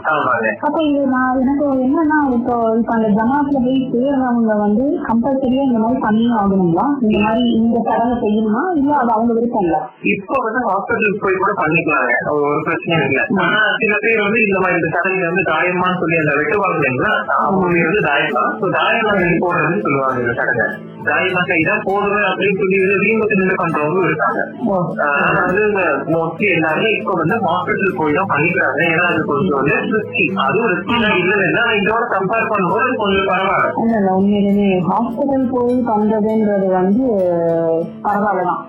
அப்ப 0.67 0.77
இது 0.91 1.03
நான் 1.15 1.41
எனக்கு 1.45 1.67
என்னன்னா 1.87 2.19
இப்போ 2.38 2.55
இப்ப 2.81 2.93
அந்த 2.99 3.09
ஜமாத்ல 3.19 3.59
போய் 3.67 3.79
சேர்றவங்க 3.93 4.57
வந்து 4.65 4.85
கம்பல்சரியா 5.09 5.65
இந்த 5.69 5.81
மாதிரி 5.85 6.00
பண்ணியே 6.07 6.33
ஆகணுங்களா? 6.41 6.87
இந்த 7.07 7.19
மாதிரி 7.27 7.45
இந்த 7.61 7.79
சடங்கு 7.88 8.19
செய்யணுமா? 8.25 8.65
இல்ல 8.81 8.93
அது 9.03 9.11
அவங்க 9.17 9.33
விருப்பம் 9.38 9.65
இல்ல? 9.67 9.79
இப்போ 10.15 10.35
வந்து 10.47 10.62
ஹாஸ்பிட்டலுக்கு 10.69 11.23
போய் 11.25 11.41
கூட 11.43 11.53
பண்ணிக்கலாங்க. 11.62 12.12
ஒரு 12.49 12.61
பிரச்சனையும் 12.67 13.07
இல்லை. 13.09 13.25
ஆனா 13.45 13.61
சில 13.78 13.95
பேர் 13.99 14.23
வந்து 14.23 14.40
இந்த 14.45 14.59
மாதிரி 14.59 14.78
இந்த 14.78 14.90
சடங்கு 14.95 15.25
வந்து 15.25 15.45
தாயமான்னு 15.49 16.00
சொல்லி 16.00 16.19
அந்த 16.19 16.35
வெட்டுவாங்க 16.38 16.78
இல்லைங்களா? 16.78 17.12
அவங்க 17.38 17.61
வந்து 17.85 18.02
தாயமா 18.09 18.45
ஸோ 18.61 18.69
தாயமா 18.76 19.12
சொல்லி 19.14 19.38
போடுறதுன்னு 19.38 19.85
சொல்லுவாங்க 19.87 20.19
இந்த 20.21 20.35
சடங்கை 20.40 20.67
தாயமா 21.11 21.43
இதான் 21.62 21.85
போடுவேன் 21.85 22.29
அப்படின்னு 22.31 22.59
சொல்லி 22.61 22.79
வீம்புக்கு 23.03 23.38
நின்று 23.41 23.57
பண்றவங்களும் 23.62 24.09
இருக்காங்க. 24.09 24.41
ஆனா 25.27 25.43
வந்து 25.47 25.65
மோஸ்ட்லி 26.15 26.47
எல்லாருமே 26.57 26.91
இப்போ 26.99 27.12
வந்து 27.21 27.37
ஹாஸ்பிட்டல் 27.47 27.99
போய் 27.99 28.17
தான் 28.19 28.31
பண்ணிக்கிறாங்க. 28.33 28.81
ஏன்னா 28.93 29.07
அது 29.12 29.21
கொஞ்சம் 29.31 29.59
வந்து 29.61 29.77
ரிஸ்கி 29.97 30.25
அதுவும் 30.47 30.71
ரிஸ்கினா 30.73 31.11
இல்லைன்னா 31.21 31.65
இதோட 31.81 32.05
கம்பேர் 32.15 32.50
பண்ணும்போது 32.53 32.88
கொஞ்சம் 33.03 33.29
பரவாயில்ல. 33.33 33.73
இல்ல 33.83 33.97
இல்ல 34.00 34.11
உண்மையிலுமே 34.19 34.71
ஹாஸ்பிட்டல் 34.91 35.47
போய் 35.55 35.77
பண்றதுன்றது 35.91 36.69
வந்து 36.79 37.05
பரவாயில்லதான் 38.07 38.62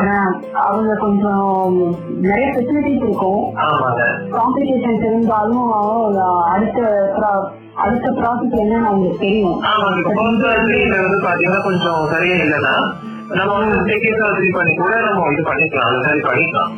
ஏன்னா 0.00 0.18
அவங்க 0.66 0.94
கொஞ்சம் 1.04 1.76
நிறைய 2.26 2.46
ஃபெசிலிட்டிஸ் 2.54 3.04
இருக்கும். 3.06 3.42
காம்ப்ளிகேஷன்ஸ் 4.36 5.04
இருந்தாலும் 5.10 5.68
அடுத்த 6.52 6.80
அடுத்த 7.80 8.08
ப்ராசஸ் 8.18 8.56
என்னன்னு 8.62 8.88
அவங்களுக்கு 8.88 9.20
தெரியும். 9.24 9.56
கொஞ்சம் 11.68 12.10
சரியா 12.12 12.36
இல்லைன்னா 12.44 12.74
நம்ம 13.38 13.52
வந்து 13.58 13.76
டேக்கே 13.88 14.12
சர்ஜரி 14.20 14.50
பண்ணி 14.56 14.72
கூட 14.80 14.94
நம்ம 15.06 15.28
இது 15.34 15.42
பண்ணிக்கலாம். 15.50 15.88
அது 15.90 16.06
சரி 16.08 16.22
பண்ணிக்கலாம். 16.28 16.72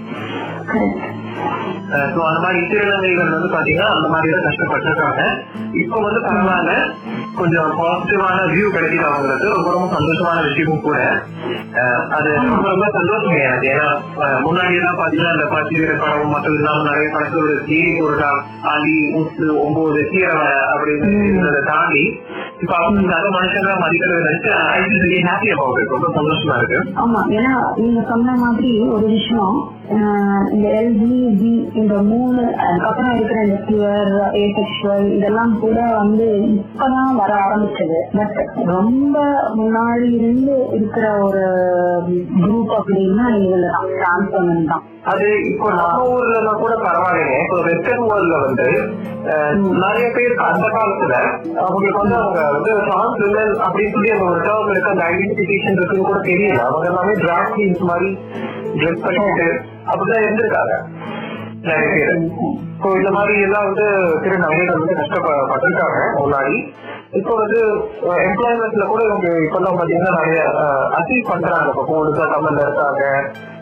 ஸோ 2.15 2.21
அந்த 2.29 2.39
மாதிரி 2.45 2.61
திருநங்கைகள் 2.71 3.35
வந்து 3.37 3.49
பாத்தீங்கன்னா 3.55 3.89
அந்த 3.95 4.07
மாதிரி 4.13 4.33
தான் 4.35 4.47
கஷ்டப்பட்டிருக்காங்க. 4.49 5.23
இப்போ 5.83 5.97
வந்து 6.07 6.21
பரவாயில்ல. 6.27 6.75
கொஞ்சம் 7.41 7.71
பாசிட்டிவான 7.81 8.39
வியூ 8.53 8.67
கிடைக்குது 8.77 9.07
அவங்களுக்கு. 9.11 9.49
ரொம்ப 9.57 9.71
ரொம்ப 9.77 9.89
சந்தோஷமான 9.97 10.39
விஷயமும் 10.49 10.85
கூட. 10.87 10.99
அது 12.11 12.29
ரொம்ப 12.43 12.65
ரொம்ப 12.69 12.87
சந்தோஷம் 12.95 13.39
எனக்கு 13.43 13.69
ஏன்னா 13.73 13.89
முன்னாடி 14.45 14.75
எல்லாம் 14.75 14.99
பாத்தீங்கன்னா 15.01 15.35
அந்த 15.35 15.47
பத்து 15.53 15.75
வீர 15.75 15.93
படம் 15.97 16.33
மட்டும் 16.35 16.57
இல்லாம 16.57 16.85
நிறைய 16.85 17.09
ஒரு 17.43 17.55
கீரி 17.67 17.93
பொருட்டா 17.99 18.31
ஆலி 18.71 18.95
முத்து 19.15 19.47
ஒன்பது 19.63 20.03
கீரை 20.11 20.35
அப்படின்னு 20.73 21.53
தாண்டி 21.69 22.05
இப்ப 22.61 22.73
அவங்க 22.77 23.01
நல்ல 23.09 23.27
மனுஷங்களா 23.37 23.77
மதிக்கிறது 23.81 24.21
நினைச்சு 24.23 24.51
ஐ 25.11 25.23
ஹாப்பி 25.27 25.49
அபவுட் 25.55 25.93
ரொம்ப 25.95 26.09
சந்தோஷமா 26.17 26.57
இருக்கு. 26.61 26.79
ஆமா 26.97 27.21
ஏன்னா 27.37 27.55
நீங்க 27.79 28.01
சொன்ன 28.11 28.37
மாதிரி 28.39 28.71
ஒரு 28.89 29.07
விஷயம் 29.09 29.57
இந்த 30.55 30.67
எல்ஜிபி 30.81 31.53
இந்த 31.81 31.95
மூணு 32.11 32.43
அதுக்கப்புறம் 32.67 33.15
இருக்கிற 33.15 33.41
இந்த 33.47 33.59
பியர் 33.67 34.13
ஏசெக்சுவல் 34.43 35.09
இதெல்லாம் 35.17 35.53
கூட 35.61 35.79
வந்து 35.99 36.27
இப்பதான் 36.53 37.19
வர 37.21 37.33
ஆரம்பிச்சது. 37.47 37.99
பட் 38.17 38.39
ரொம்ப 38.73 39.19
முன்னாடி 39.61 40.09
இருந்து 40.21 40.57
இருக்கிற 40.77 41.07
ஒரு 41.27 41.45
குரூப் 42.41 42.73
அப்படின்னா 42.79 43.27
இதுல 43.43 43.71
தான் 43.77 43.95
டிரான்ஸ்பர்மன் 44.01 44.71
தான். 44.73 44.85
அது 45.13 45.27
இப்போ 45.49 45.67
நம்ம 45.71 46.05
ஊர்ல 46.11 46.53
கூட 46.61 46.75
பரவாயில்லைங்க 46.85 47.39
இப்போ 47.45 47.57
வெஸ்டர்ன் 47.69 48.07
வேர்ல்ட்ல 48.11 48.37
வந்து 48.47 48.69
நிறைய 49.83 50.07
பேருக்கு 50.15 50.45
அந்த 50.53 50.67
காலத்துல 50.77 51.15
அவங்களுக்கு 51.65 52.03
வந்து 52.03 52.17
அவங்க 52.21 52.41
வந்து 52.57 52.71
டிரான்ஸ் 52.87 53.19
விமன் 53.23 53.55
அப்படின்னு 53.65 53.95
சொல்லி 53.97 54.13
அந்த 54.15 54.25
ஒரு 54.31 54.41
டேர்ம் 54.47 54.71
இருக்கு. 54.71 54.93
அந்த 54.95 55.05
ஐடென்டிபிகேஷன் 55.13 55.77
இருக்குன்னு 55.79 56.09
கூட 56.11 56.21
தெரியல. 56.31 56.61
அவங்க 56.69 56.87
எல்லாமே 56.93 57.15
டிராக் 57.25 57.89
மாதிரி 57.91 58.11
ட்ரெஸ் 58.77 59.03
பண்ணிட்டு 59.03 59.47
அப்படிதான் 59.87 60.25
இருந்திருக்காங்க 60.25 60.75
நிறைய 61.63 61.89
பேர் 61.93 62.13
ஸோ 62.83 62.89
இந்த 63.01 63.11
மாதிரி 63.17 63.35
எல்லாம் 63.47 63.67
வந்து 63.69 63.87
திரு 64.23 64.37
நகைகள் 64.45 64.81
வந்து 64.81 64.99
கஷ்டப்பட்டிருக்காங்க 65.01 66.01
முன்னாடி. 66.23 66.57
இப்போ 67.19 67.33
வந்து 67.41 67.59
எம்ப்ளாய்மெண்ட்ல 68.27 68.85
கூட 68.93 69.03
இவங்க 69.09 69.29
இப்பெல்லாம் 69.47 69.77
பாத்தீங்கன்னா 69.79 70.15
நிறைய 70.21 70.41
அச்சீவ் 70.99 71.31
பண்றாங்க. 71.33 71.69
இப்போ 71.73 71.85
போலீஸா 71.91 72.25
கம்பெனில 72.33 72.65
இருக்காங்க. 72.67 73.03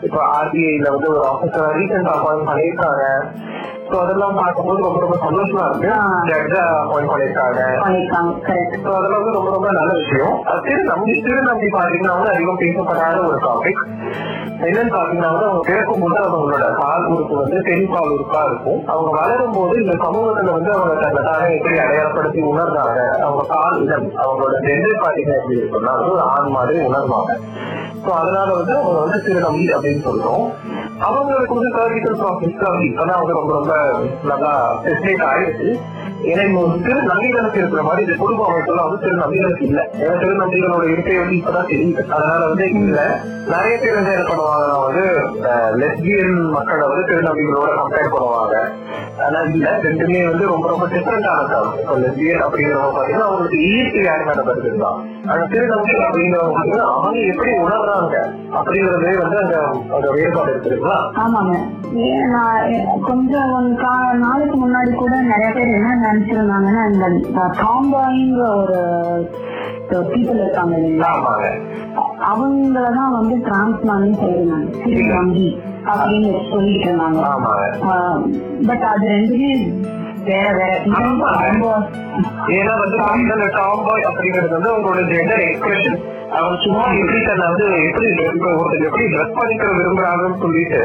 இப்போ 0.07 0.19
ஆர்பிஐல 0.37 0.93
வந்து 0.95 1.09
ஒரு 1.13 1.21
ஆஃபீஸர் 1.31 1.75
ரீசெண்ட் 1.79 2.11
அப்பாயிண்ட் 2.15 2.49
பண்ணியிருக்காங்க. 2.49 3.03
ஸோ 3.89 3.95
அதெல்லாம் 4.03 4.37
பார்க்கும்போது 4.41 4.79
ரொம்ப 4.85 4.99
ரொம்ப 5.03 5.17
சந்தோஷமா 5.25 5.63
இருக்கு. 5.69 5.89
ஜட்ஜா 6.29 6.63
அப்பாயிண்ட் 6.81 7.11
பண்ணியிருக்காங்க. 7.13 7.61
ஸோ 8.85 8.89
அதெல்லாம் 8.99 9.21
வந்து 9.21 9.37
ரொம்ப 9.37 9.49
ரொம்ப 9.57 9.69
நல்ல 9.79 9.91
விஷயம். 10.01 10.35
அது 10.49 10.61
திருநம்பி 10.67 11.15
திருநம்பி 11.27 11.69
பாத்தீங்கன்னா 11.77 12.15
வந்து 12.17 12.31
அதிகம் 12.33 12.61
பேசப்படாத 12.63 13.19
ஒரு 13.29 13.39
டாபிக் 13.47 13.83
என்னன்னு 14.65 14.93
பாத்தீங்கன்னா 14.95 15.31
வந்து 15.33 15.47
அவங்க 15.49 15.63
பிறக்கும் 15.69 16.03
போது 16.03 16.19
அவங்களோட 16.25 16.67
பால் 16.81 17.07
உறுப்பு 17.13 17.35
வந்து 17.41 17.57
பெண் 17.69 17.89
பால் 17.93 18.13
உறுப்பா 18.15 18.41
இருக்கும். 18.49 18.81
அவங்க 18.93 19.12
வளரும் 19.15 19.55
போது 19.57 19.75
இந்த 19.83 19.95
சமூகத்துல 20.03 20.53
வந்து 20.57 20.71
அவங்க 20.75 20.93
தன்னை 21.03 21.21
தானே 21.23 21.47
எப்படி 21.57 21.77
அடையாளப்படுத்தி 21.77 22.41
உணர்றாங்க 22.51 22.99
அவங்க 23.25 23.43
பால் 23.53 23.81
இடம் 23.83 24.07
அவங்களோட 24.23 24.55
ஜெண்டர் 24.65 25.03
பாத்தீங்க 25.05 25.33
எப்படி 25.39 25.59
இருக்கும்னா 25.59 25.93
வந்து 25.97 26.13
ஒரு 26.15 26.23
ஆண் 26.33 26.53
மாதிரி 26.57 26.79
உணர்வாங்க. 26.89 27.33
ஸோ 28.05 28.11
அதனால 28.21 28.47
வந்து 28.53 28.73
அவங்க 28.77 28.99
வந்து 28.99 29.19
திருநம்பி 29.25 29.65
அப்படின்னு 29.75 30.01
சொல்றோம். 30.07 30.45
அவங்களுக்கு 30.99 31.57
வந்து 31.57 31.71
சர்விக்கல் 31.77 32.17
ப்ராசஸ் 32.21 32.63
வந்து 32.69 32.87
இப்பதான் 32.89 33.21
வந்து 33.21 33.39
ரொம்ப 33.39 33.53
ரொம்ப 33.53 33.75
நல்லா 34.23 34.51
ஃபெசிலேட் 34.83 35.25
ஆயிருக்கு. 35.31 35.69
ஏன்னா 36.23 36.43
இப்போ 36.47 36.61
வந்து 36.65 36.91
நம்பிகளுக்கு 37.11 37.59
இருக்கிற 37.59 37.81
மாதிரி 37.81 38.03
இந்த 38.05 38.15
குடும்ப 38.19 38.43
அமைப்புலாம் 38.49 38.85
வந்து 38.87 39.01
திரு 39.03 39.23
நம்பிகளுக்கு 39.23 39.63
இல்ல. 39.69 39.79
ஏன்னா 40.01 40.15
திரு 40.19 40.41
நம்பிகளோட 40.43 40.83
இருக்கை 40.91 41.17
வந்து 41.17 41.35
இப்பதான் 41.35 41.69
தெரியுது. 41.71 42.03
அதனால 42.09 42.41
வந்து 42.47 42.65
இல்ல. 42.81 42.99
நிறைய 43.47 43.73
பேர் 43.77 43.97
வந்து 43.97 44.13
என்ன 44.13 44.27
பண்ணுவாங்கன்னா 44.29 44.77
வந்து 44.85 45.05
லெஸ்பியன் 45.81 46.37
மக்களை 46.51 46.87
வந்து 46.87 47.07
திருநம்பிகளோட 47.09 47.71
கம்பேர் 47.81 48.13
பண்ணுவாங்க. 48.15 48.55
ஆனா 49.23 49.39
இல்ல 49.49 49.65
ரெண்டுமே 49.83 50.21
வந்து 50.27 50.45
ரொம்ப 50.45 50.65
ரொம்ப 50.67 50.85
டிஃபரெண்டான 50.87 51.45
காலம் 51.47 51.75
இப்போ 51.77 51.95
லெஸ்பியன் 51.97 52.43
அப்படிங்கிறவங்க 52.45 52.93
பாத்தீங்கன்னா 52.95 53.27
அவங்களுக்கு 53.27 53.59
ஈர்ப்பு 53.69 54.01
யார் 54.03 54.25
மேல 54.25 54.43
வருது 54.43 54.71
தான் 54.77 54.97
ஆனா 55.27 55.43
திருநங்கை 55.51 55.95
அப்படிங்கிறவங்க 56.01 56.55
பாத்தீங்கன்னா 56.55 56.87
அவங்க 56.95 57.19
எப்படி 57.27 57.51
உணர்றாங்க 57.63 58.15
அப்படிங்கறதே 58.57 59.13
வந்து 59.19 59.37
அந்த 59.43 59.57
அந்த 59.95 60.07
வேறுபாடு 60.11 60.51
இருக்குதுங்களா? 60.53 60.97
ஆமாங்க. 61.21 61.53
கொஞ்சம் 63.07 63.53
கா- 63.79 63.91
நாளுக்கு 64.19 64.55
முன்னாடி 64.57 64.91
கூட 64.95 65.15
நிறைய 65.23 65.49
பேர் 65.51 65.75
என்ன 65.75 65.95
நினைச்சிருந்தாங்கன்னா 66.03 66.83
இந்த 66.87 67.07
டாம்பாய்ங்கிற 67.59 68.47
ஒரு 68.57 68.79
பீப்புள் 70.01 70.41
இருக்காங்க 70.41 70.73
இல்லைங்களா? 70.77 71.11
அவங்களதான் 72.29 73.11
வந்து 73.11 73.35
டிரான்ஸ்மான்னு 73.45 74.15
சொல்லிருந்தாங்க 74.15 75.41
அப்படின்னு 75.91 76.31
சொல்லிட்டு 76.51 76.87
இருந்தாங்க. 76.87 77.21
பட் 78.67 78.85
அது 78.91 79.07
ரெண்டுமே 79.09 79.51
வேற 80.23 80.51
வேற. 80.53 80.71
இது 80.81 80.95
ஆமா. 80.97 81.29
ரொம்ப 81.41 81.69
ஏன்னா 82.49 82.73
வந்து 82.77 82.97
பாத்தீங்கன்னா 82.97 83.47
டாம் 83.55 83.83
பாய் 83.85 84.07
அப்படிங்கிறது 84.09 84.49
வந்து 84.49 84.71
அவங்களோட 84.73 85.01
ஜெண்டர் 85.09 85.43
எக்ஸ்பிரஷன் 85.47 85.97
அவன் 86.31 86.57
சும்மா 86.57 86.83
எப்படி 86.93 87.19
தன்னை 87.23 87.47
வந்து 87.47 87.65
எப்படி 87.87 88.07
ஒருத்தர் 88.51 88.85
எப்படி 88.85 89.05
ட்ரெஸ் 89.05 89.35
பண்ணிக்கிற 89.35 89.71
விரும்புறாங்கன்னு 89.73 90.39
சொல்லிட்டு 90.39 90.79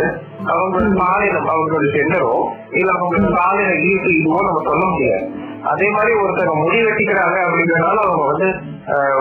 அவங்களோட 0.49 0.89
பாலினம் 0.99 1.49
அவங்களோட 1.49 1.85
ஜெண்டரோ 1.95 2.33
இல்ல 2.73 2.91
அவங்களோட 2.93 3.31
பாலின 3.37 3.71
ஈர்ப்பு 3.83 4.11
இதுவோ 4.13 4.41
நம்ம 4.43 4.63
சொல்ல 4.65 4.85
முடியாது. 4.87 5.23
அதே 5.65 5.91
மாதிரி 5.91 6.13
ஒருத்தர் 6.21 6.53
முடி 6.55 6.79
வெட்டிக்கிறாங்க 6.83 7.37
அப்படிங்கறதுனால 7.45 8.03
அவங்க 8.03 8.27
வந்து 8.27 8.49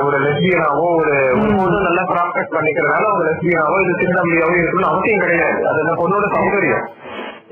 ஒரு 0.03 0.17
லெஸ்பியனாவோ 0.25 0.83
ஒரு 0.99 1.15
பொண்ணு 1.57 1.79
நல்லா 1.87 2.03
ப்ராக்டஸ் 2.11 2.53
பண்ணிக்கிறதுனால 2.55 3.07
அவங்க 3.09 3.23
லெஸ்பியனாவோ 3.29 3.77
இது 3.83 3.93
திருநம்பியாவோ 4.01 4.55
இருக்கணும்னு 4.59 4.91
அவசியம் 4.91 5.23
கிடையாது. 5.25 5.59
அது 5.69 5.81
அந்த 5.83 5.95
பொண்ணோட 6.01 6.27
சௌகரியம். 6.35 6.85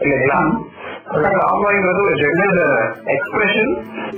இல்லைங்களா? 0.04 0.40
ஆமாங்கிறது 1.50 2.00
ஒரு 2.06 2.16
ஜெண்டர் 2.22 2.62
எக்ஸ்பிரஷன் 3.16 3.74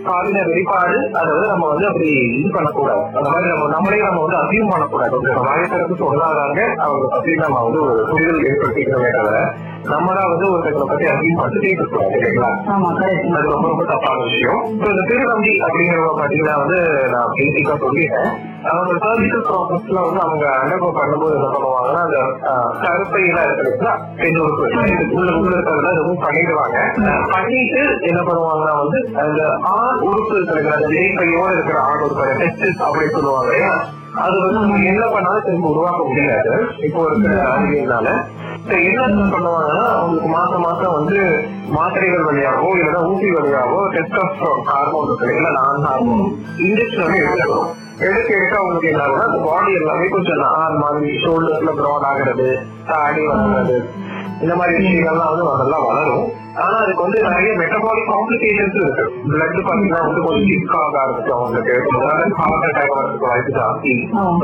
பாலின 0.05 0.43
வெளிப்பாடு 0.49 0.99
அதை 1.19 1.29
வந்து 1.33 1.47
நம்ம 1.47 1.65
வந்து 1.67 1.87
அப்படி 1.87 2.09
இது 2.39 2.49
பண்ணக்கூடாது. 2.53 3.01
அந்த 3.17 3.27
மாதிரி 3.29 3.49
நம்ம 3.53 3.67
நம்மளே 3.75 4.01
நம்ம 4.07 4.21
வந்து 4.25 4.39
அசியம் 4.43 4.71
பண்ணக்கூடாது. 4.73 5.15
ஒரு 5.21 5.43
வாயத்திற்கு 5.49 5.97
சொல்லாதாங்க 6.03 6.61
அவங்க 6.85 7.07
பத்தி 7.15 7.33
நம்ம 7.35 7.63
வந்து 7.63 7.81
ஒரு 7.87 8.05
புரிதல் 8.11 8.45
ஏற்படுத்திக்கிறோமே 8.49 9.11
தவிர 9.17 9.37
நம்ம 9.83 10.13
தான் 10.13 10.29
வந்து 10.29 10.45
ஒருத்தங்களை 10.51 10.85
பத்தி 10.85 11.69
இல்லைங்களா? 12.15 12.49
ஆமா 12.73 12.89
கரெக்ட் 12.99 13.35
அது 13.37 13.47
ரொம்ப 13.49 13.67
ரொம்ப 13.67 13.83
தப்பான 13.85 14.23
விஷயம். 14.23 14.61
இந்த 14.87 15.01
திருநம்பி 15.09 15.51
அப்படிங்கிறவங்க 15.65 16.13
பாத்தீங்கன்னா 16.21 16.55
வந்து 16.59 16.79
நான் 17.09 17.33
பேசிக்கா 17.37 17.75
சொல்லிட்டேன். 17.83 18.29
அவங்க 18.69 18.93
சர்ஜிக்கல் 19.03 19.45
ப்ராசஸ்ல 19.47 19.99
வந்து 20.05 20.21
அவங்க 20.21 20.45
அண்டர்கோ 20.55 20.89
பண்ணும்போது 20.97 21.35
என்ன 21.35 21.49
பண்ணுவாங்கன்னா 21.53 22.01
அந்த 22.07 22.19
கருப்பை 22.83 23.21
எல்லாம் 23.29 23.49
இருக்குங்களா 23.49 23.93
பெண் 24.15 24.39
உறுப்பு 24.39 24.65
உள்ள 25.19 25.31
உள்ள 25.37 25.55
இருக்கிறதுல 25.55 25.93
ரிமூவ் 25.99 26.25
பண்ணிடுவாங்க. 26.25 26.77
பண்ணிட்டு 27.31 27.81
என்ன 28.01 28.21
பண்ணுவாங்கன்னா 28.21 28.73
வந்து 28.81 28.99
அந்த 29.25 29.41
ஆண் 29.75 30.01
உறுப்பு 30.09 30.35
இருக்கிற 30.37 30.75
அந்த 30.75 30.87
விதைப்பையோட 30.87 31.51
இருக்கிற 31.51 31.79
ஆண் 31.81 31.99
உறுப்பு 31.99 32.27
டெஸ்டிஸ் 32.41 32.83
அப்படின்னு 32.87 33.11
சொல்லுவாங்க? 33.11 33.53
அது 34.17 34.35
வந்து 34.39 34.59
நம்ம 34.59 34.77
என்ன 34.83 35.05
பண்ணாலும் 35.07 35.43
திரும்ப 35.43 35.69
உருவாக்க 35.69 36.01
முடியாது. 36.03 36.51
இப்போ 36.79 37.01
இருக்கிற 37.05 37.33
அறிவியல்னால. 37.51 38.09
So, 38.69 38.77
என்ன 38.83 39.01
பண்ணுவாங்கன்னா 39.33 39.83
அவங்களுக்கு 39.93 40.29
மாசம் 40.29 40.61
மாசம் 40.61 40.93
வந்து 40.93 41.17
மாத்திரைகள் 41.69 42.23
வழியாகவோ 42.23 42.69
இல்லைன்னா 42.73 43.01
ஊசி 43.07 43.27
வழியாகவோ 43.31 43.81
டெஸ்டோஸ்டரோன் 43.93 44.63
ஹார்மோன் 44.65 45.05
இருக்கு 45.05 45.35
இல்ல 45.37 45.49
நான் 45.49 45.85
ஹார்மோன் 45.85 46.25
இன்ஜெக்ஷன் 46.65 47.05
வந்து 47.05 47.21
எடுத்துக்கணும் 47.21 47.69
எடுக்க 47.99 48.29
எடுக்க 48.33 48.55
அவங்களுக்கு 48.57 48.89
என்ன 48.89 49.03
ஆகும்னா 49.03 49.27
பாடி 49.45 49.71
எல்லாமே 49.73 50.07
கொஞ்சம் 50.07 50.41
நான் 50.45 50.75
மாதிரி 50.77 51.11
ஷோல்டர்ஸ்ல 51.23 51.71
ப்ராட் 51.79 52.07
ஆகுறது 52.09 52.49
தாடி 52.85 53.23
வளர்றது. 53.27 53.77
இந்த 54.41 54.55
மாதிரி 54.55 54.77
விஷயங்கள்லாம் 54.77 55.29
வந்து 55.29 55.57
நல்லா 55.57 55.79
வளரும். 55.87 56.45
ஆனா 56.55 56.75
அதுக்கு 56.77 57.01
வந்து 57.01 57.21
நிறைய 57.21 57.53
மெட்டபாலிக் 57.53 58.11
காம்ப்ளிகேஷன்ஸ் 58.11 58.81
இருக்கு. 58.81 59.13
பிளட் 59.27 59.65
பாத்தீங்கன்னா 59.67 60.05
வந்து 60.05 60.21
கொஞ்சம் 60.21 60.47
திக் 60.47 60.75
ஆக 60.75 60.99
ஆரம்பிக்கும் 60.99 61.37
அவங்களுக்கு 61.37 61.81
ஹார்ட் 62.35 62.63
அட்டாக் 62.63 62.95
வரதுக்கு 62.95 63.27
வாய்ப்பு 63.27 63.51
ஜாஸ்தி. 63.51 63.93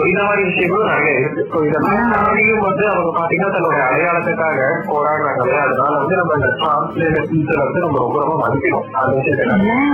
இந்த 0.07 0.23
மாதிரி 0.23 0.43
விஷயங்களும் 0.43 0.87
நிறைய 0.87 1.19
இருக்கு. 1.19 1.47
So, 1.51 1.63
இதெல்லாம் 1.63 2.11
தாண்டியும் 2.11 2.59
வந்து 2.59 2.87
அவங்க 2.87 3.19
பாத்தீங்கன்னா 3.19 3.51
தன்னுடைய 3.51 3.83
அடையாளத்துக்காக 3.83 4.59
போராடுறாங்க 4.87 5.41
இல்லையா 5.41 5.63
அதனால 5.63 5.97
வந்து 5.97 6.15
நம்ம 6.15 6.33
இந்த 6.33 6.47
டிரான்ஸ்லேட்டர் 6.47 7.57
வந்து 7.57 7.79
நம்ம 7.79 7.97
ரொம்ப 7.97 8.19
ரொம்ப 8.19 8.47
மதிக்கணும். 8.47 8.91
அந்த 8.91 9.15
விஷயத்தை 9.15 9.47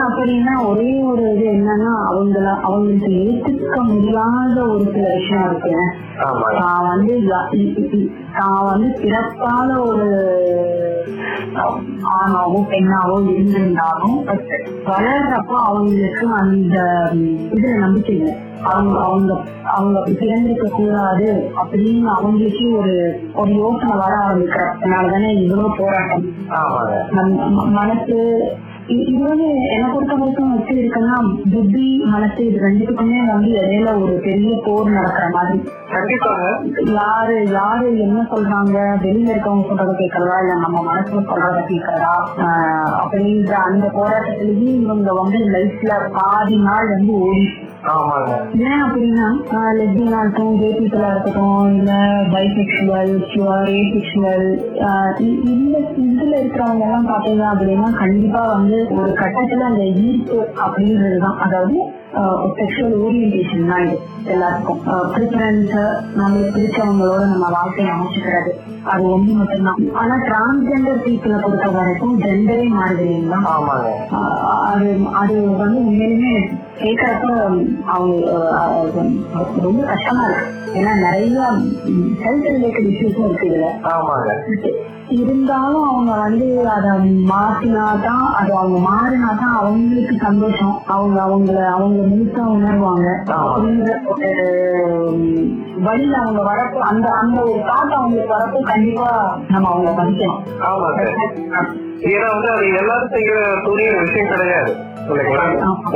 அப்படின்னா 0.09 0.67
ஒரே 0.67 1.01
ஒரு 1.01 1.21
இது 1.21 1.49
என்னன்னா 1.49 1.91
அவங்கள 2.11 2.59
அவங்களுக்கு 2.59 3.07
ஏத்துக்க 3.07 3.81
முடியாத 3.81 4.61
ஒரு 4.61 4.83
சில 4.93 5.13
விஷயம் 5.13 5.49
இருக்கு. 5.49 5.75
ஆமா 6.17 6.87
வந்து 6.87 7.21
தான் 8.39 8.65
வந்து 8.65 8.89
பிறப்பால 8.99 9.67
ஒரு 9.85 10.07
ஆணாவோ 12.13 12.59
பெண்ணாவோ 12.71 13.15
இருந்திருந்தாலும் 13.25 14.17
but 14.27 14.41
வளர்றப்போ 14.85 15.55
அவங்களுக்கு 15.63 16.25
அந்த 16.35 16.75
இதுல 17.47 17.73
நம்பிக்கை 17.77 18.15
இல்லை. 18.15 18.33
அவங்க 18.63 18.95
அவங்க 18.99 19.31
அவங்க 19.73 19.97
பிறந்திருக்க 20.19 20.67
கூடாது 20.69 21.27
அப்படின்னு 21.61 22.09
அவங்களுக்கே 22.15 22.65
ஒரு 22.79 22.95
ஒரு 23.33 23.51
யோசனை 23.55 23.95
வர 23.97 24.13
ஆரம்பிக்கிறதுனால 24.25 25.11
தானே 25.11 25.29
இவ்வளவு 25.39 25.77
போராட்டம். 25.77 26.25
மனசு 27.71 28.17
இது 28.91 29.17
வந்து 29.23 29.47
என்னை 29.67 29.87
பொறுத்த 29.89 30.13
வரைக்கும் 30.13 30.53
எப்படி 30.53 30.79
இருக்குன்னா 30.79 31.15
புத்தி 31.51 31.83
மனசு 32.05 32.39
இது 32.45 32.63
ரெண்டுத்துக்குமே 32.63 33.19
வந்து 33.27 33.49
இடையில 33.59 33.89
ஒரு 34.01 34.13
பெரிய 34.23 34.53
போர் 34.65 34.89
நடக்கிற 34.89 35.25
மாதிரி. 35.29 35.57
யாரு 36.95 37.35
யாரு 37.53 37.87
என்ன 38.05 38.19
சொல்றாங்க 38.31 38.75
வெளியில 39.03 39.31
இருக்கவங்க 39.31 39.67
சொல்றத 39.69 39.93
கேட்கறதா 39.99 40.37
இல்ல 40.41 40.55
நம்ம 40.59 40.81
மனசுல 40.87 41.21
சொல்றத 41.29 41.61
கேட்கறதா 41.69 42.13
அப்படின்ற 42.99 43.53
அந்த 43.67 43.85
போராட்டத்திலேயே 43.93 44.71
இவங்க 44.79 45.13
வந்து 45.13 45.41
லைஃப்ல 45.55 45.91
பாதி 46.13 46.57
நாள் 46.63 46.93
வந்து 46.95 47.13
ஓடி 47.21 47.45
ஏன் 48.61 48.81
அப்படின்னா 48.85 49.27
லெஸ்பியனா 49.77 50.17
இருக்கட்டும் 50.21 50.57
கே 50.59 50.69
பீப்புளா 50.77 51.09
இருக்கட்டும் 51.11 51.69
இல்ல 51.73 51.91
பைசெக்சுவல் 52.33 53.13
ரே 53.67 53.77
செக்சுவல் 53.91 54.47
இந்த 55.51 55.77
இதுல 56.05 56.33
இருக்கிறவங்க 56.41 56.83
எல்லாம் 56.87 57.07
பாத்தீங்க 57.07 57.45
அப்படின்னா 57.51 57.87
கண்டிப்பா 57.93 58.41
வந்து 58.53 58.79
ஒரு 58.97 59.11
கட்டத்துல 59.21 59.69
அந்த 59.69 59.85
ஈர்ப்பு 60.03 60.37
அப்படின்றதுதான். 60.65 61.39
அதாவது 61.39 61.77
செக்ஷுவல் 62.55 62.97
ஓரியன்டேஷன் 63.01 63.67
தான் 63.67 63.83
இது 63.85 63.97
எல்லாருக்கும் 64.25 64.79
ப்ரிஃபரன்ஸ் 65.13 65.73
நம்மளுக்கு 66.17 66.53
பிடிச்சவங்களோட 66.55 67.21
நம்ம 67.33 67.49
வாழ்க்கையை 67.49 67.91
அமைச்சுக்கிறது. 67.95 68.51
அது 68.83 69.03
ஒண்ணு 69.15 69.33
மட்டும்தான். 69.33 69.81
ஆனா 69.93 70.15
டிரான்ஸ்ஜெண்டர் 70.27 71.03
பீப்புளை 71.05 71.37
பொறுத்த 71.41 71.69
வரைக்கும் 71.71 72.17
ஜெண்டரே 72.19 72.65
ஆஹ் 74.17 74.65
அது 74.69 74.89
அது 75.13 75.35
வந்து 75.55 75.77
உண்மையிலுமே 75.85 76.33
கேட்கறப்ப 76.81 77.25
அவங்க 77.85 79.01
ரொம்ப 79.61 79.83
கஷ்டமா 79.83 80.23
இருக்கு. 80.25 80.45
ஏன்னா 80.73 80.91
நிறைய 80.99 81.39
ஹெல்த் 82.23 82.49
ரிலேட்டட் 82.55 82.89
இஷ்யூஸும் 82.91 83.29
இருக்கு 83.29 83.47
இதுல. 83.49 83.67
ஆமாங்க. 83.87 84.29
இருந்தாலும் 85.09 85.83
அவங்க 85.83 86.11
வந்து 86.17 86.47
அதை 86.69 86.91
மாத்தினாதான் 87.29 88.25
அது 88.33 88.51
அவங்க 88.53 88.79
மாறினாதான் 88.89 89.55
அவங்களுக்கு 89.59 90.15
சந்தோஷம். 90.17 90.75
அவங்க 90.87 91.17
அவங்கள 91.21 91.59
அவங்க 91.67 92.01
முழுசா 92.03 92.43
உணர்வாங்க. 92.55 93.07
அப்படிங்கிற 93.39 93.95
வழியில 95.79 96.15
அவங்க 96.17 96.41
வரப்போ 96.41 96.79
அந்த 96.91 97.07
அந்த 97.11 97.37
ஒரு 97.41 97.59
தாட் 97.61 97.97
அவங்களுக்கு 97.97 98.35
வரப்போ 98.35 98.61
கண்டிப்பா 98.63 99.09
நம்ம 99.47 99.69
அவங்க 99.69 99.89
ஆமாங்க 100.69 101.01
ஏன்னா 102.09 102.27
வந்து 102.33 102.49
அது 102.49 102.65
எல்லாரும் 102.73 103.11
செய்யற 103.11 103.39
புரிய 103.63 103.89
விஷயம் 103.99 104.27
கிடையாது. 104.27 104.71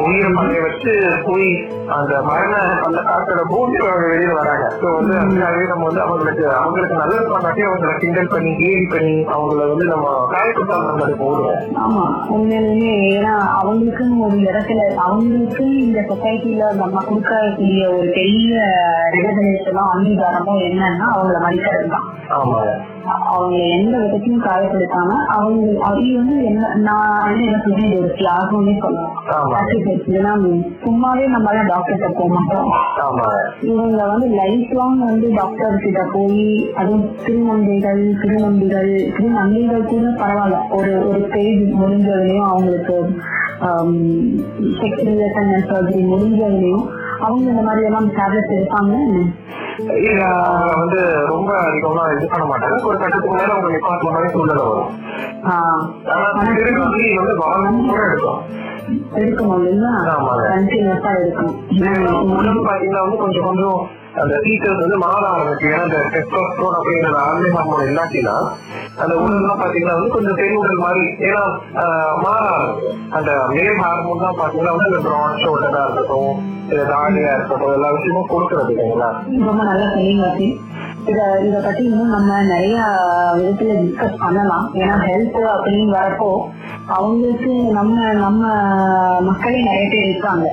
உயிர் 0.03 0.35
பங்கைய 0.35 0.61
வச்சு 0.61 0.91
போய் 1.25 1.49
அந்த 1.87 2.21
மரண 2.21 2.53
அந்த 2.85 2.99
காட்டோட 3.01 3.41
பூமி 3.49 3.77
அவங்க 3.77 4.07
வெளியில 4.07 4.33
வராங்க. 4.33 4.65
ஸோ 4.81 4.87
வந்து 4.95 5.13
அதுக்காகவே 5.13 5.67
நம்ம 5.67 5.85
வந்து 5.85 6.01
அவங்களுக்கு 6.01 6.45
அவங்களுக்கு 6.55 6.95
நல்லது 6.95 7.27
பண்ணாட்டி 7.33 7.63
அவங்களை 7.67 7.93
கிண்டல் 7.97 8.27
பண்ணி 8.27 8.51
கேலி 8.55 8.85
பண்ணி 8.85 9.02
அவங்கள 9.27 9.67
வந்து 9.67 9.85
நம்ம 9.85 10.07
போடுவோம். 11.17 11.59
ஆமா 11.83 12.03
உண்மையிலுமே 12.29 12.91
ஏன்னா 13.11 13.33
அவங்களுக்குன்னு 13.59 14.17
ஒரு 14.19 14.37
இடத்துல 14.43 14.79
அவங்களுக்கு 14.97 15.65
இந்த 15.77 15.99
சொசைட்டில 16.09 16.71
நம்ம 16.75 17.03
கொடுக்கக்கூடிய 17.09 17.83
ஒரு 17.95 18.09
பெரிய 18.11 18.53
ரெகனைசேஷனும் 19.15 19.91
அங்கீகாரமும் 19.93 20.63
என்னன்னா 20.63 21.07
அவங்கள 21.13 21.39
மதிக்கிறது 21.39 21.89
தான் 21.89 22.09
ஆமாங்க. 22.31 22.73
அவங்க 23.05 23.55
எந்த 23.75 23.93
விதத்தையும் 23.97 24.43
காயப்படுத்தாம 24.45 25.15
அவங்க 25.35 25.85
அது 25.87 26.01
வந்து 26.17 26.35
என்ன 26.43 26.69
நான் 26.75 27.23
வந்து 27.23 27.43
என்ன 27.45 27.85
இது 27.85 27.97
ஒரு 27.99 28.11
தியாகம்னே 28.19 28.73
சொல்லலாம். 28.79 30.43
சும்மாவே 30.83 31.25
நம்மளால 31.33 31.65
டாக்டர் 31.67 32.17
போக 32.19 32.29
மாட்டோம். 32.33 32.69
இவங்க 33.61 34.07
வந்து 34.07 34.27
லைஃப் 34.41 34.73
லாங் 34.73 34.99
வந்து 34.99 35.29
டாக்டர் 35.35 35.81
கிட்ட 35.85 36.01
போய் 36.13 36.43
அதுவும் 36.75 37.05
திருநங்கைகள் 37.25 38.03
திருநம்பிகள் 38.21 38.91
திருநங்கைகள் 39.17 39.89
கூட 39.91 40.05
பரவாயில்ல. 40.21 40.59
ஒரு 40.69 40.93
ஒரு 41.09 41.21
ஸ்டேஜ் 41.27 41.63
முடிஞ்சதுலயும் 41.81 42.49
அவங்களுக்கு 42.49 42.97
செக்ஸ் 44.79 45.05
ரிலேஷன் 45.09 45.53
சர்ஜரி 45.71 46.03
முடிஞ்சதுலயும் 46.13 46.85
அவங்க 47.19 47.45
இந்த 47.49 47.61
மாதிரி 47.61 47.85
எல்லாம் 47.85 48.09
டேப்லெட்ஸ் 48.17 48.55
எடுப்பாங்க 48.55 48.95
அவங்க 48.95 49.21
வந்து 50.81 50.99
ரொம்ப 51.27 51.51
அதிகமா 51.59 52.03
இது 52.13 52.27
பண்ண 52.31 52.45
மாட்டாங்க. 52.45 52.77
ஒரு 52.83 52.97
கட்டத்துக்கு 52.97 53.37
மேல 53.37 53.53
அவங்க 53.53 53.69
நிப்பாட்டுற 53.73 54.11
மாதிரி 54.15 54.31
சூழ்நிலை 54.33 54.63
வரும். 54.65 54.91
திருநங்கை 56.57 57.07
வந்து 57.15 57.81
கூட 57.89 58.01
எடுக்கும் 58.09 58.41
எடுக்கணும் 59.19 59.57
இல்லைங்களா. 59.59 59.93
கண்டினியூஸா 60.51 61.11
உடம்பு 62.37 62.63
பாத்தீங்கன்னா 62.69 63.03
வந்து 63.05 63.17
கொஞ்சம் 63.17 63.47
கொஞ்சம் 63.49 63.79
அந்த 64.21 64.33
ஃபீச்சர்ஸ் 64.41 64.81
வந்து 64.81 64.97
மாற 65.01 65.21
ஆரம்பிச்சு. 65.29 65.67
ஏன்னா 65.69 65.85
இந்த 65.85 65.99
டெஸ்டோஸ்டோன் 66.13 66.75
அப்படிங்கிற 66.77 67.13
ஆண்மை 67.21 67.49
ஹார்மோன் 67.53 67.87
இல்லாட்டினா 67.87 68.35
அந்த 68.97 69.13
உடல்லாம் 69.21 69.61
பாத்தீங்கன்னா 69.61 69.95
வந்து 69.97 70.15
கொஞ்சம் 70.15 70.39
பெரிய 70.39 70.57
மாதிரி 70.83 71.05
ஏன்னா 71.27 71.43
ஆஹ், 71.83 72.15
மாற 72.23 72.41
ஆரம்பிச்சு. 72.51 72.89
அந்த 73.17 73.31
மேல் 73.51 73.79
ஹார்மோன் 73.81 74.25
தான் 74.25 74.39
பாத்தீங்கன்னா 74.39 74.75
வந்து 74.75 74.91
இந்த 74.91 75.01
ப்ரான் 75.05 75.41
ஷோல்டரா 75.43 75.81
இருக்கட்டும் 75.85 76.33
இல்ல 76.69 76.83
தாடியா 76.91 77.31
இருக்கட்டும் 77.33 77.73
எல்லா 77.73 77.89
விஷயமும் 77.95 78.29
கொடுக்கறது 78.29 78.71
இல்லைங்களா? 78.73 79.09
ரொம்ப 79.47 79.61
நல்லா 79.63 79.87
சொன்னீங்க 79.89 80.27
இத 81.03 81.17
இத 81.45 81.55
பத்தி 81.59 81.81
இன்னும் 81.85 82.13
நம்ம 82.13 82.35
நிறைய 82.49 82.75
விதத்துல 83.37 83.73
டிஸ்கஸ் 83.79 84.21
பண்ணலாம். 84.21 84.67
ஏன்னா 84.79 84.95
ஹெல்த் 85.05 85.39
அப்படின்னு 85.53 85.95
வரப்போ 85.95 86.29
அவங்களுக்கு 86.93 87.49
நம்ம 87.73 87.95
நம்ம 88.21 88.41
மக்களே 89.27 89.59
நிறைய 89.63 89.87
பேர் 89.89 90.07
இருக்காங்க. 90.07 90.47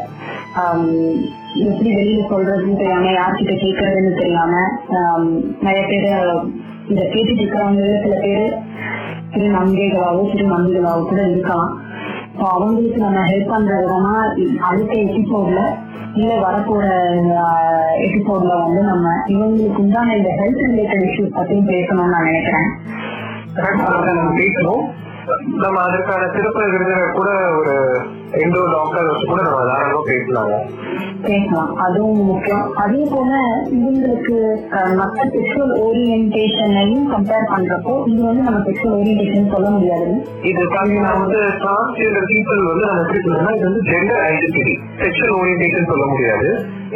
எப்படி 1.65 1.91
வெளியில 1.91 2.23
சொல்றதுன்னு 2.31 2.77
தெரியாம 2.77 3.13
யார்கிட்ட 3.13 3.55
கேட்கறதுன்னு 3.63 4.13
தெரியாம 4.15 4.53
நிறைய 5.63 5.83
பேர் 5.87 6.09
இத 6.89 7.01
கேட்டுட்டு 7.05 7.43
இருக்கிறவங்க 7.43 7.83
சில 8.03 8.15
பேர் 8.21 8.47
சிறு 9.33 9.49
நம்பிக்கைகளாவோ 9.51 10.23
சிறு 10.31 10.47
நம்பிகளாவோ 10.49 11.03
கூட 11.03 11.21
இருக்கலாம். 11.27 11.69
ஸோ 12.37 12.45
அவங்களுக்கு 12.49 13.01
நம்ம 13.01 13.21
ஹெல்ப் 13.27 13.51
பண்ற 13.51 13.73
விதமா 13.81 14.15
அடுத்த 14.61 14.93
எபிசோட்ல 15.05 15.61
இல்ல 16.15 16.31
வரப்போற 16.41 16.85
எபிசோட்ல 18.07 18.53
வந்து 18.63 18.81
நம்ம 18.83 19.05
இவங்களுக்கு 19.27 19.83
உண்டான 19.83 20.15
இந்த 20.17 20.31
ஹெல்த் 20.41 20.65
ரிலேட்டட் 20.67 21.05
இஷ்யூஸ் 21.09 21.37
பத்தியும் 21.37 21.71
பேசணும்னு 21.71 22.15
நான் 22.15 22.29
நினைக்கிறேன். 22.29 22.69
பேசணும். 24.39 24.85
நம்ம 25.57 25.77
அதற்கான 25.81 26.23
சிறப்பு 26.35 26.63
விருந்தினர் 26.65 27.15
கூட 27.15 27.31
ஒரு 27.59 27.75
இண்டோ 28.39 28.61
டாக்டர் 28.73 29.09
கூட 29.29 29.39
நம்ம 29.47 29.63
தாராளமா 29.69 30.01
பேசலாங்க 30.09 30.57
பேசலாம் 31.25 31.73
அதுவும் 31.85 32.21
முக்கியம். 32.29 32.67
அதே 32.83 33.01
போல 33.13 33.31
இவங்களுக்கு 33.77 34.37
மற்ற 35.01 35.25
செக்ஷுவல் 35.35 35.73
ஓரியன்டேஷனையும் 35.85 37.09
கம்பேர் 37.13 37.51
பண்றப்போ 37.53 37.95
இது 38.11 38.21
வந்து 38.29 38.43
நம்ம 38.49 38.61
செக்ஷுவல் 38.69 38.97
ஓரியன்டேஷன் 38.99 39.51
சொல்ல 39.55 39.71
முடியாது. 39.77 40.13
இது 40.51 40.63
பாத்தீங்கன்னா 40.75 41.13
வந்து 41.23 41.41
டிரான்ஸ்ஜெண்டர் 41.65 42.29
பீப்புள் 42.31 42.63
வந்து 42.71 42.87
நம்ம 42.91 43.03
எப்படி 43.05 43.23
சொல்லணும்னா 43.27 43.55
இது 43.57 43.69
வந்து 43.69 43.83
ஜெண்டர் 43.91 44.23
ஐடென்டிட்டி 44.29 44.75
செக்ஷுவல் 45.03 45.37
ஓரியன்டேஷன் 45.41 45.91
சொல்ல 45.93 46.07
முடியாது. 46.13 46.49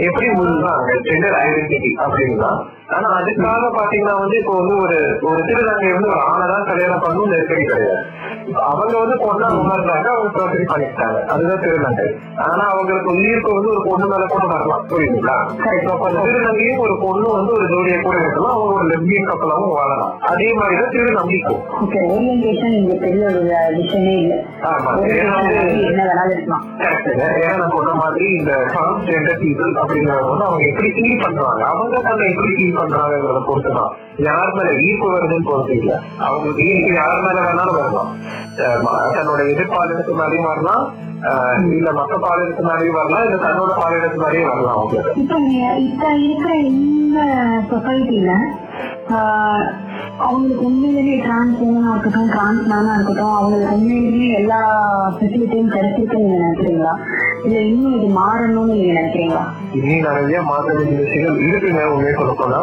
எப்படி 0.07 0.29
முழுதாங்க 0.39 0.95
ஜெண்டர் 1.09 1.37
ஐடென்டிட்டி 1.43 1.91
அப்படின்னா 2.05 2.53
ஆனா 2.95 3.09
அதுக்காக 3.19 3.69
பாத்தீங்கன்னா 3.77 4.15
வந்து 4.23 4.37
இப்போ 4.41 4.55
வந்து 4.61 4.75
ஒரு 4.85 4.97
ஒரு 5.29 5.41
திருநங்கை 5.51 5.93
வந்து 5.97 6.11
ஒரு 6.15 6.23
ஆணை 6.31 6.47
தான் 6.55 6.69
கல்யாணம் 6.71 7.05
பண்ணணும் 7.05 7.33
நெருக்கடி 7.35 7.65
கிடையாது. 7.65 8.03
அவங்க 8.53 8.99
வந்து 8.99 9.17
பொண்ணா 9.17 9.47
உணர்ந்தாங்க 9.47 10.05
அவங்க 10.05 10.39
சர்ஜரி 10.39 10.65
பண்ணிட்டாங்க 10.75 11.25
அதுதான் 11.25 11.61
திருநங்கை. 11.61 12.17
ஆனா 12.37 12.65
அவங்களுக்கு 12.65 13.11
உயிருக்கு 13.11 13.55
வந்து 13.55 13.69
ஒரு 13.69 13.83
பொண்ணு 13.85 14.07
மேல 14.07 14.27
கூட 14.27 14.47
வரலாம். 14.47 14.87
புரியுதுங்களா? 14.89 15.37
அந்த 16.01 16.21
திருநங்கையும் 16.21 16.79
ஒரு 16.79 16.99
பொண்ணு 17.01 17.33
வந்து 17.33 17.53
ஒரு 17.53 17.67
ஜோடியை 17.67 18.01
கூட 18.01 18.19
இருக்கலாம். 18.19 18.53
அவங்க 18.53 18.75
ஒரு 18.75 18.87
லெஸ்பியன் 18.87 19.31
கப்பலாவும் 19.31 19.69
வாழலாம். 19.69 20.21
அதே 20.21 20.53
மாதிரிதான் 20.53 20.91
திருநம்பிக்கை 20.91 21.55
ஓகே 21.55 22.01
ஓரியன்டேஷன் 22.13 22.73
இங்க 22.73 22.95
பெரிய 22.95 23.25
ஒரு 23.27 23.51
விஷயமே 23.77 24.21
இல்லை. 24.21 24.37
ஆமா. 24.37 24.93
Orientation 24.95 25.35
வந்து 25.35 25.81
என்ன 25.81 26.05
வேணாலும் 26.05 26.31
இருக்கலாம். 26.31 26.65
கரெக்டுங்க. 26.79 27.23
ஏன்னா 27.45 27.59
நான் 27.59 27.73
சொன்ன 27.75 27.95
மாதிரி 27.95 28.25
இந்த 28.25 28.53
டிரான்ஸ்ஜெண்டர் 28.53 29.41
பீப்புள் 29.43 29.77
அப்படிங்கறது 29.87 30.29
வந்து 30.29 30.45
அவங்க 30.45 30.67
எப்படி 30.67 30.89
ஃபீல் 30.89 31.23
பண்றாங்க? 31.23 31.65
அவங்க 31.65 32.01
தன்னை 32.01 32.31
எப்படி 32.31 32.49
ஃபீல் 32.49 32.77
பண்றாங்கிறத 32.77 33.43
பொறுத்துதான். 33.47 33.91
யார் 34.17 34.53
மேல 34.53 34.75
ஈர்ப்பு 34.75 35.13
வருதுன்னு 35.13 35.45
பொறுத்து 35.45 35.77
இல்ல. 35.77 36.01
அவங்களுக்கு 36.19 36.65
ஈர்ப்பு 36.65 36.95
யார் 36.95 37.21
மேல 37.21 37.41
வேணாலும் 37.41 37.75
வரலாம். 37.75 38.33
தன்னோட 39.17 39.41
எதிர்பாலினத்து 39.53 40.15
மேலேயும் 40.15 40.51
வரலாம். 40.51 40.85
இல்ல 41.73 41.91
மற்ற 41.93 42.15
பாலினத்து 42.19 42.65
மேலேயும் 42.65 42.99
வரலாம். 42.99 43.25
இல்ல 43.25 43.37
தன்னோட 43.45 43.73
பாலினத்து 43.81 44.19
மேலேயும் 44.25 44.51
வரலாம். 44.51 44.77
அவங்களுக்கு 44.77 45.21
இப்ப 45.23 45.39
இப்ப 45.87 46.09
இருக்கிற 46.19 46.53
இந்த 46.73 47.21
சொசைட்டில 47.71 48.31
அவங்களுக்கு 50.21 50.63
உண்மையிலேயே 50.65 51.17
டிரான்ஸ் 51.23 51.61
உமனா 51.61 51.91
இருக்கட்டும் 51.93 52.29
டிரான்ஸ் 52.29 52.67
மேனா 52.67 52.93
இருக்கட்டும் 52.95 53.35
அவங்களுக்கு 53.35 53.75
உண்மையிலேயே 53.75 54.29
எல்லா 54.39 54.59
ஃபெசிலிட்டியும் 55.17 55.73
கிடைச்சிருக்குன்னு 55.73 56.27
நீங்க 56.27 56.43
நினைக்கிறீங்களா? 56.43 56.93
இல்ல 57.45 57.57
இன்னும் 57.63 57.97
இது 57.99 58.09
மாறணும்னு 58.13 58.75
நீங்க 58.75 58.93
நினைக்கிறீங்களா? 58.93 59.45
இன்னும் 59.75 60.07
நிறைய 60.09 60.43
மாற்ற 60.43 60.69
வேண்டிய 60.75 60.99
விஷயங்கள் 61.01 61.41
இருக்குங்க 61.49 61.83
உண்மையை 61.87 62.15
சொல்ல 62.15 62.35
போனா. 62.35 62.61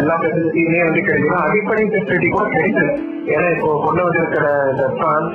எல்லா 0.00 0.14
ஃபெசிலிட்டியுமே 0.20 0.80
வந்து 0.84 1.02
கிடைக்கும் 1.02 1.44
அடிப்படை 1.46 1.84
ஃபெசிலிட்டி 1.86 2.28
கூட 2.28 2.46
கிடைக்குது 2.48 2.92
ஏன்னா 3.26 3.56
இப்போ 3.56 3.82
கொண்டு 3.84 4.02
வந்திருக்கிற 4.02 4.68
இந்த 4.70 4.88
பிரான்ஸ் 4.88 5.34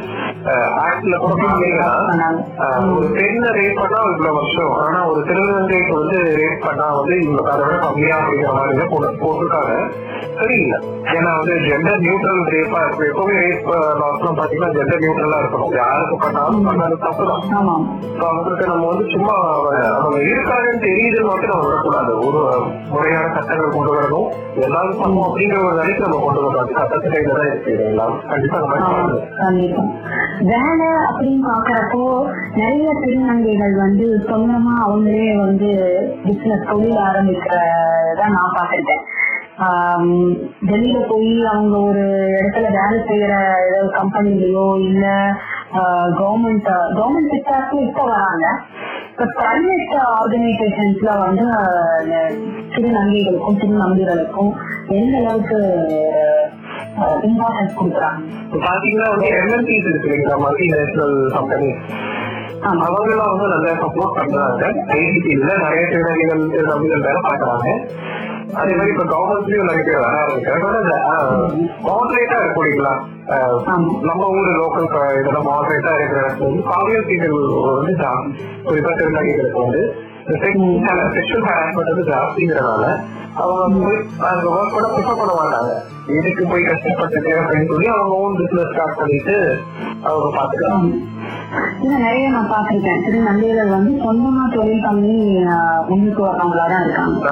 ஆக்ட்ல 0.87 1.17
கூட 1.17 1.33
பாத்தீங்கன்னா 1.33 2.97
ஒரு 2.97 3.07
பெண்ணை 3.07 3.49
ரேப் 3.49 3.79
பண்ணா 3.79 4.01
இவ்வளவு 4.01 4.35
வருஷம். 4.35 4.71
ஆனா 4.71 5.07
ஒரு 5.07 5.21
திருநங்கைக்கு 5.21 5.93
வந்து 5.93 6.17
ரேப் 6.17 6.65
பண்ணா 6.65 6.99
வந்து 6.99 7.21
இவ்வளவு 7.21 7.51
அதை 7.51 7.65
விட 7.65 7.77
கம்மியா 7.77 8.17
அப்படிங்கிற 8.17 8.53
மாதிரி 8.53 8.77
போட்டிருக்காங்க. 8.77 9.91
சரியில்லை. 10.39 10.79
ஏன்னா 11.03 11.37
வந்து 11.37 11.53
ஜெண்டர் 11.53 11.99
நியூட்ரல் 11.99 12.49
ரேப்பா 12.49 12.85
இருக்கும் 12.85 13.29
எப்பவுமே 13.29 13.33
ரேப் 13.33 13.75
லாஸ்லாம் 13.75 14.39
பாத்தீங்கன்னா 14.39 14.71
ஜெண்டர் 14.71 14.99
நியூட்ரலா 14.99 15.37
இருக்கணும். 15.37 15.75
யாருக்கு 15.75 16.15
பண்ணாலும் 16.15 16.63
பண்ணாலும் 16.63 16.99
தப்பு 16.99 17.27
தான். 17.27 18.05
அவங்களுக்கு 18.19 18.65
நம்ம 18.65 18.87
வந்து 18.87 19.05
சும்மா 19.09 19.33
அவங்க- 19.33 20.17
இருக்காங்கன்னு 20.17 20.83
தெரியுதுன்னு 20.83 21.25
மட்டும் 21.25 21.49
நம்ம 21.49 21.67
விடக்கூடாது. 21.67 22.17
ஒரு 22.17 22.61
முறையான 22.89 23.33
சட்டங்கள் 23.33 23.71
கொண்டு 23.71 24.01
வரணும். 24.01 24.61
எல்லாரும் 24.61 25.03
சமம் 25.03 25.35
அப்படிங்கிற 25.35 25.65
ஒரு 25.65 25.75
நிலைக்கு 25.75 26.07
நம்ம 26.07 26.21
கொண்டு 26.25 26.41
வரணும். 26.41 26.57
அது 26.57 26.73
சட்டத்து 26.77 27.09
கையில 27.09 27.35
தான் 27.35 27.45
இருக்கு. 27.45 27.75
கண்டிப்பா. 28.27 28.59
கண்டிப்பா. 29.37 29.83
வேலை 30.41 30.87
அப்படின்னு 31.07 31.41
பாக்குறப்போ 31.47 32.03
நிறைய 32.55 32.93
திருநங்கைகள் 33.01 33.71
வந்து 33.75 34.05
சொந்தமா 34.25 34.73
அவங்களே 34.87 35.37
வந்து 35.37 35.69
பிசினஸ் 36.23 36.67
தொழில் 36.69 36.97
ஆரம்பிக்கிறத 36.97 38.27
நான் 38.27 38.55
பார்த்திருக்கேன். 38.55 39.03
ஆம், 39.57 40.11
வெளியில 40.65 41.07
போய் 41.07 41.45
அவங்க 41.45 41.77
ஒரு 41.77 42.03
இடத்துல 42.31 42.67
வேலை 42.71 42.99
செய்யற 43.07 43.33
ஏதாவது 43.67 43.89
கம்பெனிலயோ 43.93 44.79
இல்ல 44.81 45.05
கவர்மெண்ட் 46.19 46.69
கவர்மெண்ட் 46.95 47.31
செக்டர்ஸ்ல 47.31 47.79
இப்ப 47.81 48.03
வராங்க. 48.03 48.47
பிரைவேட் 49.17 49.95
ஆர்கனைசேஷன்ஸ்ல 50.17 51.19
வந்து 51.19 51.45
திருநங்கைகளுக்கும் 52.75 53.57
திருநம்பிகளுக்கும் 53.57 54.51
எந்த 54.87 55.17
அளவுக்கு 55.17 55.59
இம்பார்ட்டன்ஸ் 57.27 57.77
கொடுக்குறாங்க. 57.77 58.21
இப்ப 58.45 58.59
பாத்தீங்கன்னா 58.67 59.09
வந்து 59.09 59.27
எம்என்சிஸ் 59.37 59.89
இருக்கு 59.89 60.07
இல்லைங்களா 60.07 60.37
மல்டி 60.37 60.67
நேஷனல் 60.67 61.17
கம்பெனி. 61.31 61.69
அவங்களும் 62.85 63.31
வந்து 63.31 63.47
நிறைய 63.55 63.73
சப்போர்ட் 63.81 64.15
பண்றாங்க. 64.15 64.63
ஐசிடில 64.95 65.51
நிறைய 65.57 65.83
திருநங்கைகள் 65.89 66.41
திருநங்கைகள் 66.49 67.05
வேலை 67.07 67.21
பாக்குறாங்க 67.21 67.67
அதே 68.57 68.73
மாதிரி 68.75 68.91
இப்ப 68.91 69.05
கவர்மெண்ட்லயும் 69.05 69.69
நிறைய 69.69 69.83
பேர் 69.83 69.99
வர 69.99 70.15
மாடரேட்டா 71.87 72.37
இருக்கீங்களா 72.43 72.93
ஆமா. 73.67 73.87
நம்ம 74.01 74.27
ஊரு 74.29 74.51
லோக்கல் 74.59 74.87
இதெல்லாம் 75.19 75.47
மாடரேட்டா 75.47 75.93
இருக்கிற 75.95 76.21
பாலியல் 76.69 77.07
சீட்டல் 77.09 77.37
வந்து 77.71 77.93
குறிப்பா 78.65 78.91
திருநங்கைகளுக்கு 78.93 79.59
வந்து 79.59 79.81
செக்ஷுவல் 80.29 81.45
ஹராஸ்மெண்ட் 81.49 81.91
வந்து 81.91 82.09
ஜாஸ்திங்கிறனால 82.11 82.85
அவங்க 83.43 83.79
போய் 83.83 83.99
அந்த 84.29 84.45
ஒர்க் 84.53 84.75
கூட 84.75 84.85
ப்ரிஃபர் 84.93 85.19
பண்ண 85.19 85.33
மாட்டாங்க. 85.39 85.71
எதுக்கு 86.17 86.43
போய் 86.51 86.67
கஷ்டப்பட்டுட்டு 86.67 87.31
அப்படின்னு 87.39 87.69
சொல்லி 87.71 87.87
அவங்க 87.93 88.13
ஓன் 88.23 88.37
பிசினஸ் 88.39 88.71
ஸ்டார்ட் 88.71 88.99
பண்ணிட்டு 88.99 89.35
அவங்க 90.07 90.27
பாத்துக்கலாம். 90.37 90.85
இன்னும் 91.81 92.03
நிறைய 92.05 92.25
நான் 92.35 92.49
பார்த்திருக்கேன் 92.53 93.03
திரு 93.05 93.19
நந்தைகள் 93.27 93.73
வந்து 93.75 93.91
சொந்தமா 94.05 94.43
தொழில் 94.55 94.85
பண்ணி 94.87 95.17
முன்னுக்கு 95.89 96.21
வரவங்களா 96.27 96.65
தான் 96.71 96.83
இருக்காங்க. 96.85 97.29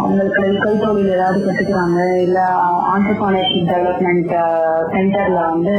அவங்களுக்கு 0.00 0.42
கைத்தொழில் 0.64 1.14
ஏதாவது 1.16 1.40
கத்துக்கிறாங்க. 1.46 2.00
இல்ல 2.26 2.40
ஆண்டர்பிரினர்ஷிப் 2.92 3.70
டெவலப்மெண்ட் 3.72 4.34
சென்டர்ல 4.94 5.40
வந்து 5.52 5.76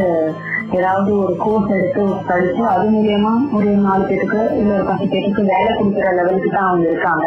ஏதாவது 0.72 1.20
ஒரு 1.20 1.36
கோர்ஸ் 1.36 1.70
எடுத்து 1.70 2.04
படிச்சு 2.28 2.64
அது 2.66 2.86
மூலியமா 2.90 3.34
ஒரு 3.54 3.70
நாலு 3.78 4.04
பேருக்கு 4.04 4.42
இல்ல 4.56 4.74
ஒரு 4.74 4.84
பத்து 4.84 5.08
பேருக்கு 5.08 5.42
வேலை 5.44 5.72
கொடுக்குற 5.78 6.14
லெவலுக்கு 6.14 6.50
தான் 6.50 6.68
அவங்க 6.68 6.90
இருக்காங்க. 6.90 7.26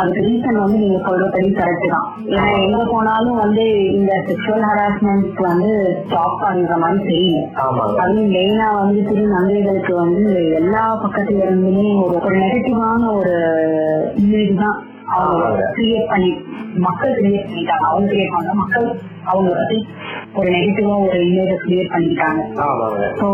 அதுக்கு 0.00 0.20
ரீசன் 0.20 0.60
வந்து 0.62 0.78
நீங்க 0.78 0.98
சொல்றபடி 1.06 1.50
கரெக்ட் 1.52 1.86
தான். 1.88 2.06
ஏன்னா 2.28 2.46
எங்க 2.58 2.84
போனாலும் 2.84 3.36
வந்து 3.36 3.64
இந்த 3.90 4.12
செக்ஷுவல் 4.28 4.64
ஹராஸ்மெண்ட் 4.70 5.40
வந்து 5.40 5.70
ஸ்டாப் 6.06 6.40
பண்ற 6.42 6.76
மாதிரி 6.76 7.02
தெரியல 7.04 7.42
ஆமாங்க. 7.64 8.00
அதுவும் 8.00 8.32
மெயினா 8.36 8.68
வந்து 8.80 9.02
திரு 9.02 9.26
நங்கைகளுக்கு 9.26 9.94
வந்து 9.94 10.24
எல்லா 10.54 10.98
பக்கத்துல 11.04 11.44
இருந்துமே 11.46 11.86
ஒரு 12.04 12.16
ஒரு 12.20 12.34
நெகட்டிவான 12.36 13.12
ஒரு 13.14 13.36
இமேஜ் 14.16 14.54
தான். 14.56 14.78
அவங்க. 15.14 15.44
கிரியேட் 15.74 16.08
பண்ணி 16.08 16.30
மக்கள் 16.78 17.14
கிரியேட் 17.14 17.48
பண்ணிட்டாங்க. 17.48 17.84
அவங்க 17.84 18.12
கிரியேட் 18.12 18.34
பண்ண 18.34 18.52
மக்கள் 18.54 18.86
அவங்க 19.24 19.50
பத்தி 19.54 19.78
ஒரு 20.34 20.48
நெகட்டிவா 20.50 20.94
ஒரு 21.06 21.18
இமேஜ் 21.24 21.54
கிரியேட் 21.64 21.92
ஸோ 23.20 23.28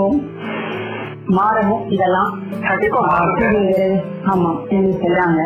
மாறணும் 1.37 1.83
இதெல்லாம் 1.89 2.31
கண்டிப்பா 2.69 3.01
ஆமா 4.31 4.51
நீங்க 4.71 4.91
சொல்றாங்க. 5.03 5.41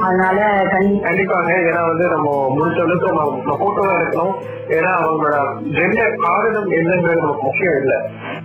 அதனால 0.00 0.38
கண்டிப்பா 0.72 1.06
கண்டிப்பாங்க. 1.06 1.50
ஏன்னா 1.68 1.82
வந்து 1.86 2.06
நம்ம 2.08 2.28
முடிஞ்ச 2.56 2.78
அளவுக்கு 2.80 3.10
நம்ம 3.10 3.56
போட்டோவா 3.62 3.94
இருக்கணும் 3.96 4.34
ஏன்னா 4.68 4.92
அவங்களோட 5.00 5.36
ஜெண்டர் 5.76 6.14
காரணம் 6.16 6.68
என்னங்கிறது 6.70 7.20
நமக்கு 7.20 7.42
முக்கியம் 7.42 7.78
இல்லை. 7.80 7.98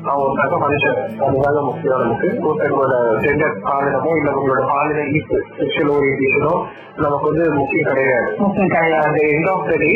அவங்க 0.05 0.57
மனுஷன். 0.65 0.99
அதுதாங்க 1.25 1.61
முக்கியம் 1.61 2.01
நமக்கு. 2.01 2.27
ஒருத்தங்களோட 2.47 2.95
ஜெண்டர் 3.25 3.61
காரணமோ 3.61 4.11
இல்ல 4.17 4.31
அவங்களோட 4.31 4.63
பாலின 4.71 5.05
ஈர்ப்பு 5.13 5.39
செக்ஷுவல் 5.59 5.93
ஓரியன்டேஷனோ 5.95 6.53
நமக்கு 6.97 7.29
வந்து 7.31 7.53
முக்கியம் 7.53 7.89
கிடையாது. 7.89 8.27
முக்கியம் 8.37 8.67
கிடையாது. 8.67 9.05
அந்த 9.07 9.21
எண்ட் 9.31 9.49
ஆஃப் 9.49 9.65
த 9.65 9.77
டே 9.77 9.91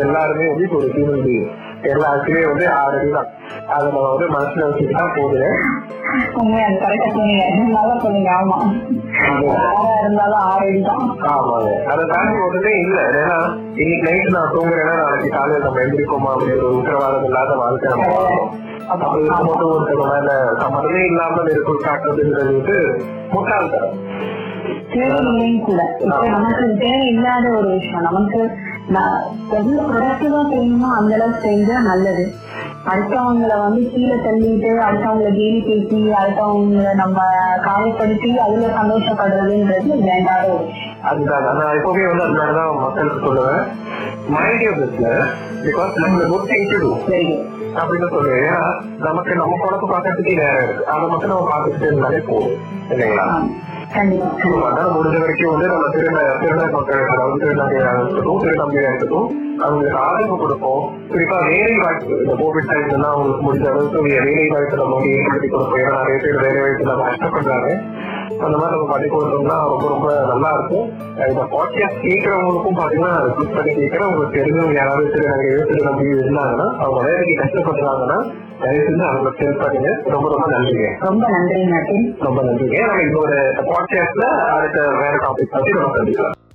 எல்லாருமே 0.00 0.46
வந்து 0.48 0.68
ஒரு 0.76 0.88
ஹியூமன் 0.94 1.24
பீயிங் 1.26 1.48
எல்லாருக்குமே 1.82 2.46
வந்து 2.46 2.68
ஆல்ரெடி 2.68 3.10
தான். 3.10 3.26
அதை 3.68 3.92
நம்ம 3.92 4.08
வந்து 4.08 4.28
மனசுல 4.28 4.66
வச்சுட்டு 4.66 4.94
தான் 4.96 5.14
போகுது. 5.16 5.48
உண்மையா 6.34 6.66
அது 6.66 6.78
கரெக்டா 6.78 7.08
சொன்னீங்க. 7.14 7.44
நல்லா 7.58 7.98
சொன்னீங்க. 7.98 8.30
ஆமா. 8.32 8.58
யாரா 9.42 9.98
இருந்தாலும் 10.00 10.40
ஆறடி 10.40 10.82
தான். 10.82 11.18
ஆமாங்க. 11.20 11.84
அதை 11.86 12.06
தாண்டி 12.06 12.38
ஒண்ணுமே 12.38 12.80
இல்ல. 12.80 13.00
ஏன்னா 13.00 13.38
இன்னைக்கு 13.74 14.10
நைட் 14.10 14.28
நான் 14.28 14.54
தூங்குறேன்னா 14.54 14.94
நாளைக்கு 15.02 15.28
காலையில 15.28 15.64
நம்ம 15.64 15.80
எந்திரிப்போமா? 15.80 16.30
அப்படிங்கிற 16.32 16.62
ஒரு 16.62 16.76
உத்தரவாதம் 16.76 17.24
இல்லாத 17.24 17.54
வாழ்க்கை 17.54 17.90
நம்ம 17.90 18.06
வாழ்றோம். 18.06 18.50
அப்ப 18.88 19.18
இருக்க 19.18 19.44
மட்டும் 19.44 19.70
ஒருத்தர் 19.70 20.12
மேல 20.12 20.54
சம்மதமே 20.62 21.04
இல்லாமல் 21.04 21.50
இருக்கும் 21.50 21.84
காட்டுறதுங்கிறது 21.86 22.52
வந்து 22.52 23.02
முட்டாள்தனம். 23.32 23.96
தேவையில்லையும் 24.92 25.64
கூட. 25.64 25.80
இப்ப 26.00 26.28
நமக்கு 26.28 26.66
தேவையில்லாத 26.78 27.48
ஒரு 27.58 27.68
விஷயம். 27.68 28.06
நமக்கு 28.08 28.40
எவ்வளவு 29.50 29.88
ப்ரொடக்டிவா 29.92 30.40
செய்யணுமோ 30.50 30.88
அந்த 30.98 31.14
அளவுக்கு 31.14 31.48
செஞ்சா 31.48 31.76
நல்லது. 31.88 32.24
அடுத்தவங்களை 32.92 33.56
வந்து 33.64 33.80
கீழே 33.92 34.14
தள்ளிட்டு 34.26 34.70
அடுத்தவங்களை 34.86 35.30
கேலி 35.38 35.60
பேசி 35.66 35.98
அடுத்தவங்களை 36.20 36.94
நம்ம 36.94 37.18
காயப்படுத்தி 37.66 38.30
அதுல 38.44 38.70
சந்தோஷப்படுறதுன்றது 38.78 39.98
வேண்டாத 40.08 40.46
ஒரு 40.48 40.64
அதுதான். 41.02 41.44
நான் 41.58 41.76
எப்பவுமே 41.78 42.06
வந்து 42.10 42.24
அதனாலதான் 42.28 42.80
மக்களுக்கு 42.80 43.20
சொல்லுவேன். 43.26 43.62
மைண்ட் 44.28 44.64
யூ 44.66 44.72
பிசினஸ் 44.80 45.34
பிகாஸ் 45.66 45.94
நம்ம 46.04 46.24
குட் 46.32 46.48
திங் 46.50 46.66
டு 46.72 46.90
சரி. 47.08 47.30
அப்படின்னு 47.78 48.08
சொல்லுவேன் 48.14 48.44
ஏன்னா 48.48 48.62
நமக்கு 48.98 49.34
நம்ம 49.34 49.56
குழப்ப 49.62 49.88
பார்க்கறதுக்கே 49.94 50.36
நேரம் 50.42 50.62
இருக்கு. 50.64 50.86
அதை 50.86 51.08
மட்டும் 51.08 51.32
நம்ம 51.32 51.48
பார்த்துக்கிட்டே 51.52 51.90
இருந்தாலே 51.90 52.20
போதும். 52.28 52.56
இல்லைங்களா? 52.90 53.26
கண்டிப்பா 53.94 54.28
அதான் 54.68 54.94
முடிஞ்ச 54.94 55.16
வரைக்கும் 55.18 55.52
வந்து 55.52 55.68
நம்ம 55.68 55.86
திருந 55.94 56.18
திருந 56.40 56.62
மக்கள் 56.72 57.04
அதாவது 57.06 57.40
திருநங்கையா 57.42 57.90
இருக்கட்டும் 57.94 58.40
திருநங்கையா 58.42 58.88
இருக்கட்டும் 58.90 59.28
அவங்களுக்கு 59.60 59.98
ஆதரவு 60.00 60.36
கொடுப்போம் 60.36 60.82
குறிப்பா 61.10 61.38
வேலை 61.46 61.76
வாய்ப்பு 61.78 62.18
இந்த 62.18 62.34
கோவிட் 62.40 62.70
டைம்ல 62.70 63.08
அவங்களுக்கு 63.10 63.44
முடிஞ்ச 63.44 63.66
அளவுக்கு 63.70 64.02
வேலை 64.08 64.34
வாய்ப்பு 64.48 64.80
நம்ம 64.80 64.96
வந்து 64.96 65.14
ஏற்படுத்தி 65.14 65.48
கொடுப்போம் 65.48 65.80
ஏன்னா 65.80 66.00
நிறைய 66.00 66.18
பேர் 66.24 66.42
வேலை 66.44 66.60
வாய்ப்பு 66.60 66.90
நம்ம 66.90 67.06
கஷ்டப்படுறாங்க 67.08 67.68
அந்த 68.38 68.56
மாதிரி 68.56 68.74
நம்ம 68.74 68.88
பண்ணி 68.90 69.08
கொடுத்தோம்னா 69.08 69.56
ரொம்ப 69.64 69.86
ரொம்ப 69.88 70.08
நல்லா 70.28 70.50
இருக்கும் 70.54 70.86
இந்த 71.28 71.44
பாட்காஸ்ட் 71.52 72.04
கேட்கறவங்களுக்கும் 72.04 72.78
பாத்தீங்கன்னா 72.80 73.14
அதை 73.18 73.46
பண்ணி 73.54 73.72
கேட்கற 73.74 74.02
உங்களுக்கு 74.10 74.38
தெரிஞ்சவங்க 74.38 74.76
யாராவது 74.80 75.14
திருநங்கையோ 75.14 75.64
திருநங்கையோ 75.70 76.18
இருந்தாங்கன்னா 76.18 76.68
அவங்க 76.78 77.00
வேலைக்கு 77.08 77.36
கஷ்டப்படுறாங்கன்னா 77.42 78.18
தயவு 78.60 78.84
செஞ்சு 78.84 79.04
ஹெல்ப் 79.38 79.62
பண்ணுங்க 79.62 80.00
ரொம்ப 80.04 80.28
ரொம்ப 80.28 80.46
நன்றிங்க. 80.50 80.94
ரொம்ப 80.98 81.28
நன்றி 81.28 81.62
நட்டின் 81.62 82.22
ரொம்ப 82.22 82.42
நன்றிங்க. 82.42 82.86
நம்ம 82.86 83.02
இப்போ 83.02 83.20
ஒரு 83.20 83.36
பாட்காஸ்ட்ல 83.56 84.24
அடுத்த 84.50 84.80
வேற 84.80 85.16
டாபிக் 85.16 85.50
பத்தி 85.50 85.70
நம்ம 85.70 85.96
சந்திக்கலாம். 85.96 86.47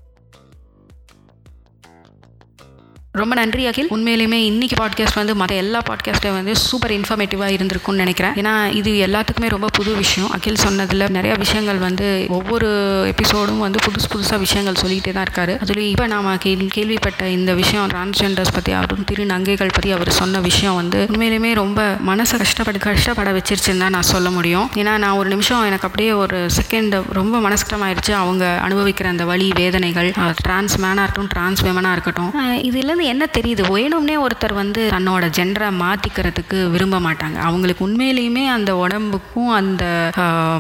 ரொம்ப 3.19 3.34
நன்றி 3.39 3.63
அகில். 3.69 3.89
உண்மையிலுமே 3.95 4.38
இன்னைக்கு 4.52 4.76
பாட்காஸ்ட் 4.80 5.17
வந்து 5.19 5.34
மற்ற 5.39 5.56
எல்லா 5.56 5.80
பாட்காஸ்ட்டும் 5.88 6.38
வந்து 6.38 6.54
சூப்பர் 6.67 6.91
இன்ஃபர்மேட்டிவாக 6.91 7.49
இருந்திருக்கும்னு 7.56 8.02
நினைக்கிறேன். 8.04 8.32
ஏன்னா 8.39 8.54
இது 8.80 8.91
எல்லாத்துக்குமே 9.08 9.49
ரொம்ப 9.54 9.67
புது 9.78 9.91
விஷயம். 9.95 10.30
அகில் 10.36 10.58
சொன்னதில் 10.63 11.06
நிறைய 11.15 11.34
விஷயங்கள் 11.43 11.80
வந்து 11.84 12.08
ஒவ்வொரு 12.38 12.69
எபிசோடும் 13.12 13.60
வந்து 13.65 13.80
புதுசு 13.86 14.08
புதுசாக 14.13 14.39
விஷயங்கள் 14.45 14.80
சொல்லிகிட்டே 14.82 15.12
தான் 15.17 15.28
இருக்காரு. 15.28 15.56
அதுலேயும் 15.65 15.91
இப்போ 15.93 16.08
நாம 16.13 16.34
கேள்விப்பட்ட 16.76 17.28
இந்த 17.38 17.54
விஷயம் 17.62 17.86
டிரான்ஸ்ஜெண்டர்ஸ் 17.93 18.54
பற்றி 18.58 18.73
அவரும் 18.80 19.06
திரு 19.12 19.28
நங்கைகள் 19.34 19.73
பற்றி 19.76 19.91
அவர் 19.97 20.12
சொன்ன 20.19 20.41
விஷயம் 20.47 20.80
வந்து 20.82 21.02
உண்மையிலுமே 21.12 21.52
ரொம்ப 21.62 21.86
மனசை 22.10 22.39
கஷ்டப்பட 22.43 22.82
கஷ்டப்பட 22.88 23.36
வச்சிருச்சுன்னு 23.38 23.84
தான் 23.86 23.95
நான் 23.97 24.10
சொல்ல 24.13 24.32
முடியும். 24.39 24.67
ஏன்னா 24.82 24.95
நான் 25.06 25.19
ஒரு 25.21 25.32
நிமிஷம் 25.36 25.63
எனக்கு 25.69 25.88
அப்படியே 25.91 26.12
ஒரு 26.23 26.41
செகண்ட் 26.58 26.97
ரொம்ப 27.19 27.43
மனஸ்கரமாயிருச்சு 27.47 28.15
அவங்க 28.23 28.43
அனுபவிக்கிற 28.67 29.13
அந்த 29.13 29.26
வழி 29.34 29.49
வேதனைகள் 29.62 30.12
டிரான்ஸ் 30.43 30.76
மேனாக 30.82 31.06
இருக்கட்டும் 31.06 31.32
டிரான்ஸ் 31.36 31.63
விமனாக 31.69 31.95
இருக்கட்டும். 31.97 32.34
இதுலேருந்து 32.71 33.02
இதுலேருந்து 33.04 33.13
என்ன 33.13 33.26
தெரியுது? 33.38 33.63
வேணும்னே 33.76 34.16
ஒருத்தர் 34.26 34.56
வந்து 34.62 34.82
தன்னோட 34.94 35.24
ஜெண்டரை 35.38 35.70
மாற்றிக்கிறதுக்கு 35.82 36.58
விரும்ப 36.74 36.98
மாட்டாங்க. 37.06 37.38
அவங்களுக்கு 37.48 37.82
உண்மையிலேயுமே 37.88 38.44
அந்த 38.56 38.72
உடம்புக்கும் 38.84 39.52
அந்த 39.60 39.84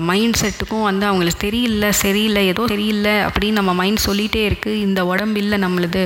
மைண்ட் 0.09 0.39
செட்டுக்கும் 0.41 0.85
வந்து 0.89 1.05
அவங்களுக்கு 1.09 1.41
தெரியல 1.45 1.89
சரியில்லை 2.03 2.41
ஏதோ 2.51 2.63
சரியில்லை 2.73 3.15
அப்படின்னு 3.27 3.59
நம்ம 3.59 3.73
மைண்ட் 3.81 4.01
சொல்லிகிட்டே 4.07 4.43
இருக்குது 4.49 4.81
இந்த 4.87 5.01
உடம்பு 5.11 5.39
இல்லை 5.43 5.57
நம்மளுது. 5.65 6.03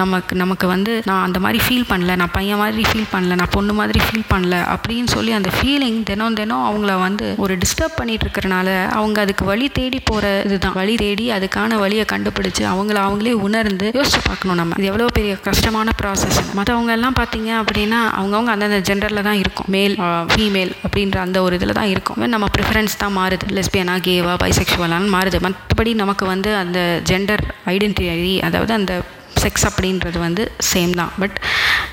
நமக்கு 0.00 0.34
நமக்கு 0.42 0.66
வந்து 0.74 0.92
நான் 1.08 1.24
அந்த 1.28 1.38
மாதிரி 1.44 1.60
ஃபீல் 1.66 1.88
பண்ணல 1.92 2.16
நான் 2.20 2.34
பையன் 2.36 2.60
மாதிரி 2.62 2.84
ஃபீல் 2.90 3.10
பண்ணல 3.14 3.38
நான் 3.40 3.54
பொண்ணு 3.56 3.72
மாதிரி 3.80 4.00
ஃபீல் 4.06 4.28
பண்ணல 4.32 4.56
அப்படின்னு 4.74 5.10
சொல்லி 5.16 5.32
அந்த 5.38 5.50
ஃபீலிங் 5.56 6.00
தினம் 6.10 6.38
தினம் 6.40 6.66
அவங்கள 6.70 6.92
வந்து 7.06 7.26
ஒரு 7.44 7.54
டிஸ்டர்ப் 7.62 7.98
பண்ணிட்டு 8.00 8.26
இருக்கிறனால 8.26 8.68
அவங்க 8.98 9.18
அதுக்கு 9.24 9.44
வழி 9.52 9.66
தேடி 9.78 10.00
போகிற 10.10 10.26
இதுதான். 10.48 10.76
வழி 10.80 10.94
தேடி 11.04 11.26
அதுக்கான 11.38 11.78
வழியை 11.84 12.04
கண்டுபிடிச்சு 12.14 12.62
அவங்கள 12.72 12.98
அவங்களே 13.06 13.34
உணர்ந்து 13.48 13.86
யோசிச்சு 13.98 14.22
பார்க்கணும் 14.28 14.60
நம்ம. 14.62 14.78
இது 14.80 14.90
எவ்வளோ 14.92 15.08
பெரிய 15.18 15.32
கஷ்டமாக 15.48 15.79
கஷ்டமான 15.80 16.00
ப்ராசஸ் 16.00 16.38
மற்றவங்க 16.56 16.90
எல்லாம் 16.96 17.14
பார்த்தீங்க 17.18 17.50
அப்படின்னா 17.60 17.98
அவங்கவுங்க 18.18 18.50
அந்தந்த 18.54 18.78
ஜெண்டரில் 18.88 19.26
தான் 19.28 19.38
இருக்கும். 19.42 19.68
மேல் 19.74 19.94
ஃபீமேல் 20.32 20.72
uh, 20.72 20.80
அப்படின்ற 20.84 21.18
அந்த 21.24 21.38
ஒரு 21.44 21.54
இதில் 21.58 21.76
தான் 21.78 21.90
இருக்கும். 21.92 22.18
நம்ம 22.34 22.48
ப்ரிஃபரன்ஸ் 22.56 22.94
தான் 23.02 23.14
மாறுது. 23.18 23.46
லெஸ்பியனா 23.58 23.94
கேவா 24.08 24.34
பைசெக்ஷுவலான்னு 24.42 25.10
மாறுது. 25.14 25.38
மற்றபடி 25.46 25.92
நமக்கு 26.02 26.26
வந்து 26.32 26.50
அந்த 26.62 26.80
ஜெண்டர் 27.10 27.44
ஐடென்டிட்டி 27.74 28.34
அதாவது 28.48 28.74
அந்த 28.78 28.92
செக்ஸ் 29.42 29.66
அப்படின்றது 29.68 30.18
வந்து 30.18 30.52
சேம் 30.72 30.92
தான். 30.94 31.12
பட் 31.18 31.36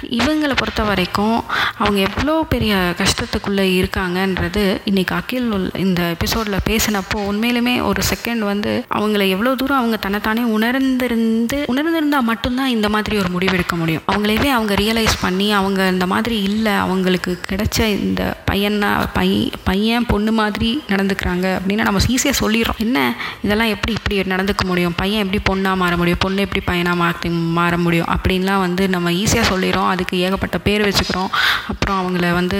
இவங்களை 0.09 0.55
பொறுத்த 0.55 0.83
வரைக்கும் 0.83 1.43
அவங்க 1.77 1.99
எவ்வளோ 1.99 2.45
பெரிய 2.49 2.93
கஷ்டத்துக்குள்ளே 3.01 3.65
இருக்காங்கன்றது 3.79 4.63
இன்றைக்கி 4.91 5.13
அகில் 5.19 5.71
இந்த 5.73 6.01
எபிசோடில் 6.15 6.65
பேசினப்போ 6.69 7.17
உண்மையிலுமே 7.29 7.73
ஒரு 7.83 8.01
செகண்ட் 8.13 8.43
வந்து 8.51 8.85
அவங்கள 8.95 9.29
எவ்வளோ 9.29 9.55
தூரம் 9.55 9.77
அவங்க 9.77 9.97
தன்னைத்தானே 9.97 10.43
உணர்ந்திருந்து 10.57 11.59
உணர்ந்திருந்தால் 11.73 12.27
மட்டும்தான் 12.31 12.67
இந்த 12.67 12.89
மாதிரி 12.89 13.17
ஒரு 13.17 13.29
முடிவெடுக்க 13.35 13.75
முடியும். 13.75 14.03
அவங்களவே 14.11 14.49
அவங்க 14.57 14.73
ரியலைஸ் 14.73 15.15
பண்ணி 15.21 15.51
அவங்க 15.51 15.87
இந்த 15.87 16.05
மாதிரி 16.05 16.41
இல்லை 16.41 16.73
அவங்களுக்கு 16.73 17.39
கிடைச்ச 17.49 17.79
இந்த 17.85 18.37
பையனா 18.51 18.91
பை 19.13 19.51
பையன் 19.63 20.05
பொண்ணு 20.05 20.31
மாதிரி 20.31 20.83
நடந்துக்கிறாங்க 20.87 21.45
அப்படின்னா 21.59 21.87
நம்ம 21.89 21.99
ஈஸியாக 22.07 22.39
சொல்லிடுறோம். 22.41 22.77
என்ன? 22.77 23.15
இதெல்லாம் 23.43 23.67
எப்படி 23.67 23.93
இப்படி 23.99 24.35
நடந்துக்க 24.35 24.63
முடியும்? 24.65 24.93
பையன் 24.95 25.23
எப்படி 25.25 25.41
பொண்ணாக 25.49 25.75
மாற 25.75 25.97
முடியும்? 25.97 26.23
பொண்ணு 26.25 26.41
எப்படி 26.41 26.63
பையனாக 26.65 26.95
மாற்ற 26.95 27.26
மாற்றி 27.27 27.53
மாற 27.57 27.77
முடியும். 27.77 28.07
அப்படின்லாம் 28.15 28.59
வந்து 28.59 28.89
நம்ம 28.89 29.11
ஈஸியாக 29.11 29.45
சொல்லிடுறோம். 29.51 29.87
அதுக்கு 29.87 30.17
ஏகப்பட்ட 30.17 30.57
பேர் 30.57 30.87
வச்சுக்கிறோம். 30.89 31.31
அப்புறம் 31.67 31.97
அவங்கள 31.99 32.33
வந்து 32.33 32.59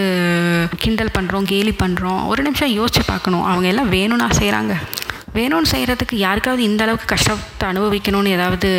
கிண்டல் 0.78 1.16
பண்ணுறோம் 1.18 1.44
கேலி 1.44 1.74
பண்ணுறோம் 1.84 2.26
ஒரு 2.26 2.44
நிமிஷம் 2.44 2.78
யோசிச்சு 2.78 3.04
பார்க்கணும். 3.06 3.44
அவங்க 3.44 3.68
எல்லாம் 3.68 3.90
வேணும்னா 3.90 4.28
செய்கிறாங்க 4.40 4.76
வேணும்னு 5.34 5.72
செய்கிறதுக்கு 5.72 6.16
யாருக்காவது 6.16 6.64
இந்த 6.64 6.84
அளவுக்கு 6.84 7.16
கஷ்டத்தை 7.16 7.70
அனுபவிக்கணும்னு 7.70 8.28
ஏதாவது 8.28 8.70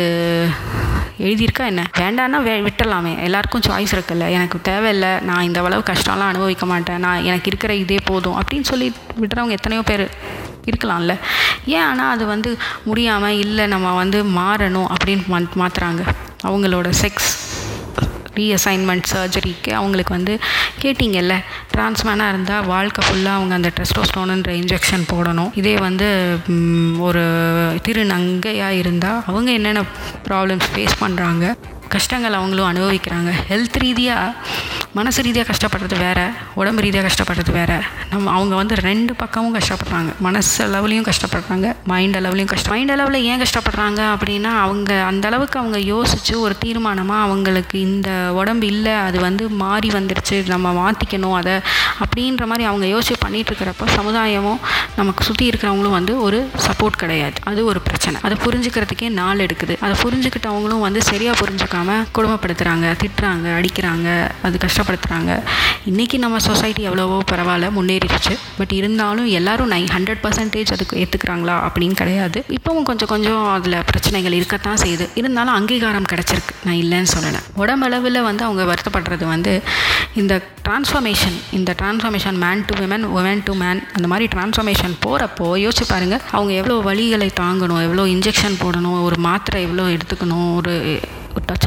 எழுதியிருக்கா 1.17 1.65
என்ன? 1.65 1.83
வேண்டான்னா 1.97 2.43
வே 2.43 2.59
விட்டுடலாமே. 2.59 3.23
எல்லாருக்கும் 3.23 3.61
சாய்ஸ் 3.69 3.95
இருக்குல்ல. 3.95 4.29
எனக்கு 4.29 4.61
தேவையில்லை. 4.61 5.19
நான் 5.19 5.41
இந்த 5.41 5.61
அளவு 5.61 5.83
கஷ்டம்லாம் 5.91 6.31
அனுபவிக்க 6.33 6.65
மாட்டேன். 6.65 6.99
நான் 6.99 7.23
எனக்கு 7.23 7.47
இருக்கிற 7.47 7.75
இதே 7.75 7.99
போதும். 8.05 8.37
அப்படின்னு 8.41 8.61
சொல்லி 8.61 8.93
விடுறவங்க 9.21 9.49
எத்தனையோ 9.49 9.81
பேர். 9.81 10.09
இருக்கலாம்ல. 10.69 11.15
ஏன் 11.65 11.85
ஆனால் 11.89 12.13
அது 12.15 12.25
வந்து 12.25 12.51
முடியாமல் 12.83 13.39
இல்லை 13.45 13.67
நம்ம 13.67 13.93
வந்து 13.95 14.21
மாறணும் 14.39 14.89
அப்படின்னு 14.95 15.43
மாற்றுறாங்க 15.63 16.03
அவங்களோட 16.49 16.89
செக்ஸ் 17.03 17.29
ரீஅசைன்மெண்ட் 18.39 19.07
சர்ஜரிக்கு 19.11 19.71
அவங்களுக்கு 19.77 20.13
வந்து 20.15 20.33
கேட்டிங்கல்ல 20.81 21.33
டிரான்ஸ்மேனாக 21.73 22.33
இருந்தால் 22.33 22.65
வாழ்க்கை 22.65 23.01
ஃபுல்லாக 23.07 23.37
அவங்க 23.39 23.53
அந்த 23.59 23.71
டெஸ்டோஸ்டோனுன்ற 23.79 24.51
இன்ஜெக்ஷன் 24.61 25.03
போடணும். 25.13 25.51
இதே 25.61 25.75
வந்து 25.77 26.07
ஒரு 27.07 27.23
திருநங்கையாக 27.87 28.79
இருந்தால் 28.81 29.19
அவங்க 29.25 29.51
என்னென்ன 29.51 29.83
ப்ராப்ளம்ஸ் 30.27 30.69
ஃபேஸ் 30.73 30.95
பண்ணுறாங்க 31.03 31.55
கஷ்டங்கள் 31.95 32.37
அவங்களும் 32.39 32.71
அனுபவிக்கிறாங்க. 32.71 33.31
ஹெல்த் 33.49 33.77
ரீதியாக 33.83 34.35
மனசு 34.97 35.21
ரீதியாக 35.25 35.53
கஷ்டப்படுறது 35.53 35.97
வேறு 35.99 36.23
உடம்பு 36.59 36.81
ரீதியாக 36.81 37.09
கஷ்டப்படுறது 37.09 37.51
வேறு. 37.51 37.75
நம்ம 38.09 38.31
அவங்க 38.31 38.55
வந்து 38.55 38.75
ரெண்டு 38.75 39.13
பக்கமும் 39.15 39.55
கஷ்டப்படுறாங்க. 39.55 40.11
மனசு 40.19 40.67
அளவுலேயும் 40.67 41.07
கஷ்டப்படுறாங்க 41.09 41.75
மைண்ட் 41.83 42.17
லெவலையும் 42.17 42.51
கஷ்டம் 42.53 42.73
மைண்ட் 42.73 42.91
அளவில் 42.91 43.23
ஏன் 43.23 43.41
கஷ்டப்படுறாங்க 43.41 44.01
அப்படின்னா 44.13 44.51
அவங்க 44.63 45.03
அந்த 45.09 45.27
அளவுக்கு 45.27 45.59
அவங்க 45.59 45.79
யோசித்து 45.79 46.39
ஒரு 46.39 46.55
தீர்மானமாக 46.65 47.25
அவங்களுக்கு 47.25 47.79
இந்த 47.79 48.09
உடம்பு 48.33 48.67
இல்லை 48.67 48.93
அது 48.93 49.19
வந்து 49.19 49.49
மாறி 49.49 49.89
வந்துருச்சு 49.89 50.47
நம்ம 50.47 50.73
மாற்றிக்கணும் 50.79 51.37
அதை 51.41 51.55
அப்படின்ற 52.03 52.45
மாதிரி 52.45 52.67
அவங்க 52.69 52.85
யோசிச்சு 52.85 53.15
பண்ணிகிட்ருக்கிறப்போ 53.25 53.87
சமுதாயமும் 53.95 54.59
நமக்கு 54.95 55.23
சுற்றி 55.23 55.49
இருக்கிறவங்களும் 55.49 55.97
வந்து 55.99 56.21
ஒரு 56.21 56.49
சப்போர்ட் 56.67 56.97
கிடையாது. 56.97 57.33
அது 57.43 57.65
ஒரு 57.65 57.81
பிரச்சனை. 57.81 58.21
அதை 58.23 58.37
புரிஞ்சுக்கிறதுக்கே 58.45 59.09
நாள் 59.09 59.37
எடுக்குது. 59.37 59.77
அதை 59.79 59.95
புரிஞ்சுக்கிட்டவங்களும் 60.03 60.79
வந்து 60.79 61.03
சரியாக 61.03 61.45
புரிஞ்சுக்காம 61.45 62.01
குடும்பப்படுத்துகிறாங்க 62.17 62.95
திட்டுறாங்க 63.03 63.47
அடிக்கிறாங்க. 63.59 64.29
அது 64.43 64.57
கஷ்டம். 64.57 64.77
கஷ்டப்படுத்துகிறாங்க 64.79 65.31
இன்றைக்கி 65.89 66.17
நம்ம 66.23 66.37
சொசைட்டி 66.47 66.81
எவ்வளவோ 66.89 67.17
பரவாயில்ல 67.31 67.67
முன்னேறிடுச்சு. 67.77 68.33
பட் 68.57 68.73
இருந்தாலும் 68.79 69.27
எல்லோரும் 69.37 69.71
நை 69.73 69.81
ஹண்ட்ரட் 69.95 70.21
பர்சன்டேஜ் 70.25 70.71
அதுக்கு 70.75 70.95
ஏற்றுக்கிறாங்களா 71.01 71.55
அப்படின்னு 71.67 71.95
கிடையாது. 72.01 72.39
இப்போவும் 72.57 72.87
கொஞ்சம் 72.89 73.11
கொஞ்சம் 73.13 73.41
அதில் 73.55 73.77
பிரச்சனைகள் 73.89 74.37
இருக்கத்தான் 74.39 74.81
செய்யுது. 74.83 75.05
இருந்தாலும் 75.21 75.55
அங்கீகாரம் 75.59 76.09
கிடச்சிருக்கு. 76.13 76.55
நான் 76.67 76.79
இல்லைன்னு 76.83 77.11
சொல்லலை. 77.15 77.41
உடம்பளவில் 77.63 78.21
வந்து 78.29 78.45
அவங்க 78.47 78.63
வருத்தப்படுறது 78.71 79.27
வந்து 79.33 79.53
இந்த 80.21 80.33
டிரான்ஸ்ஃபர்மேஷன் 80.67 81.37
இந்த 81.59 81.71
transformation 81.81 82.39
man 82.45 82.65
to 82.69 82.75
women 82.81 83.05
woman 83.17 83.43
to 83.49 83.53
man 83.63 83.81
அந்த 83.97 84.07
மாதிரி 84.13 84.27
டிரான்ஸ்ஃபர்மேஷன் 84.35 84.95
போகிறப்போ 85.05 85.47
யோசிச்சு 85.65 85.87
பாருங்கள் 85.93 86.25
அவங்க 86.37 86.53
எவ்வளோ 86.61 86.77
வலிகளை 86.89 87.29
தாங்கணும் 87.43 87.83
எவ்வளோ 87.87 88.05
இன்ஜெக்ஷன் 88.15 88.59
போடணும் 88.63 88.99
ஒரு 89.07 89.17
மாத்திரை 89.27 89.61
எவ்வளோ 89.69 89.87
எடுத்துக்கணும் 89.95 90.49
ஒரு 90.59 90.75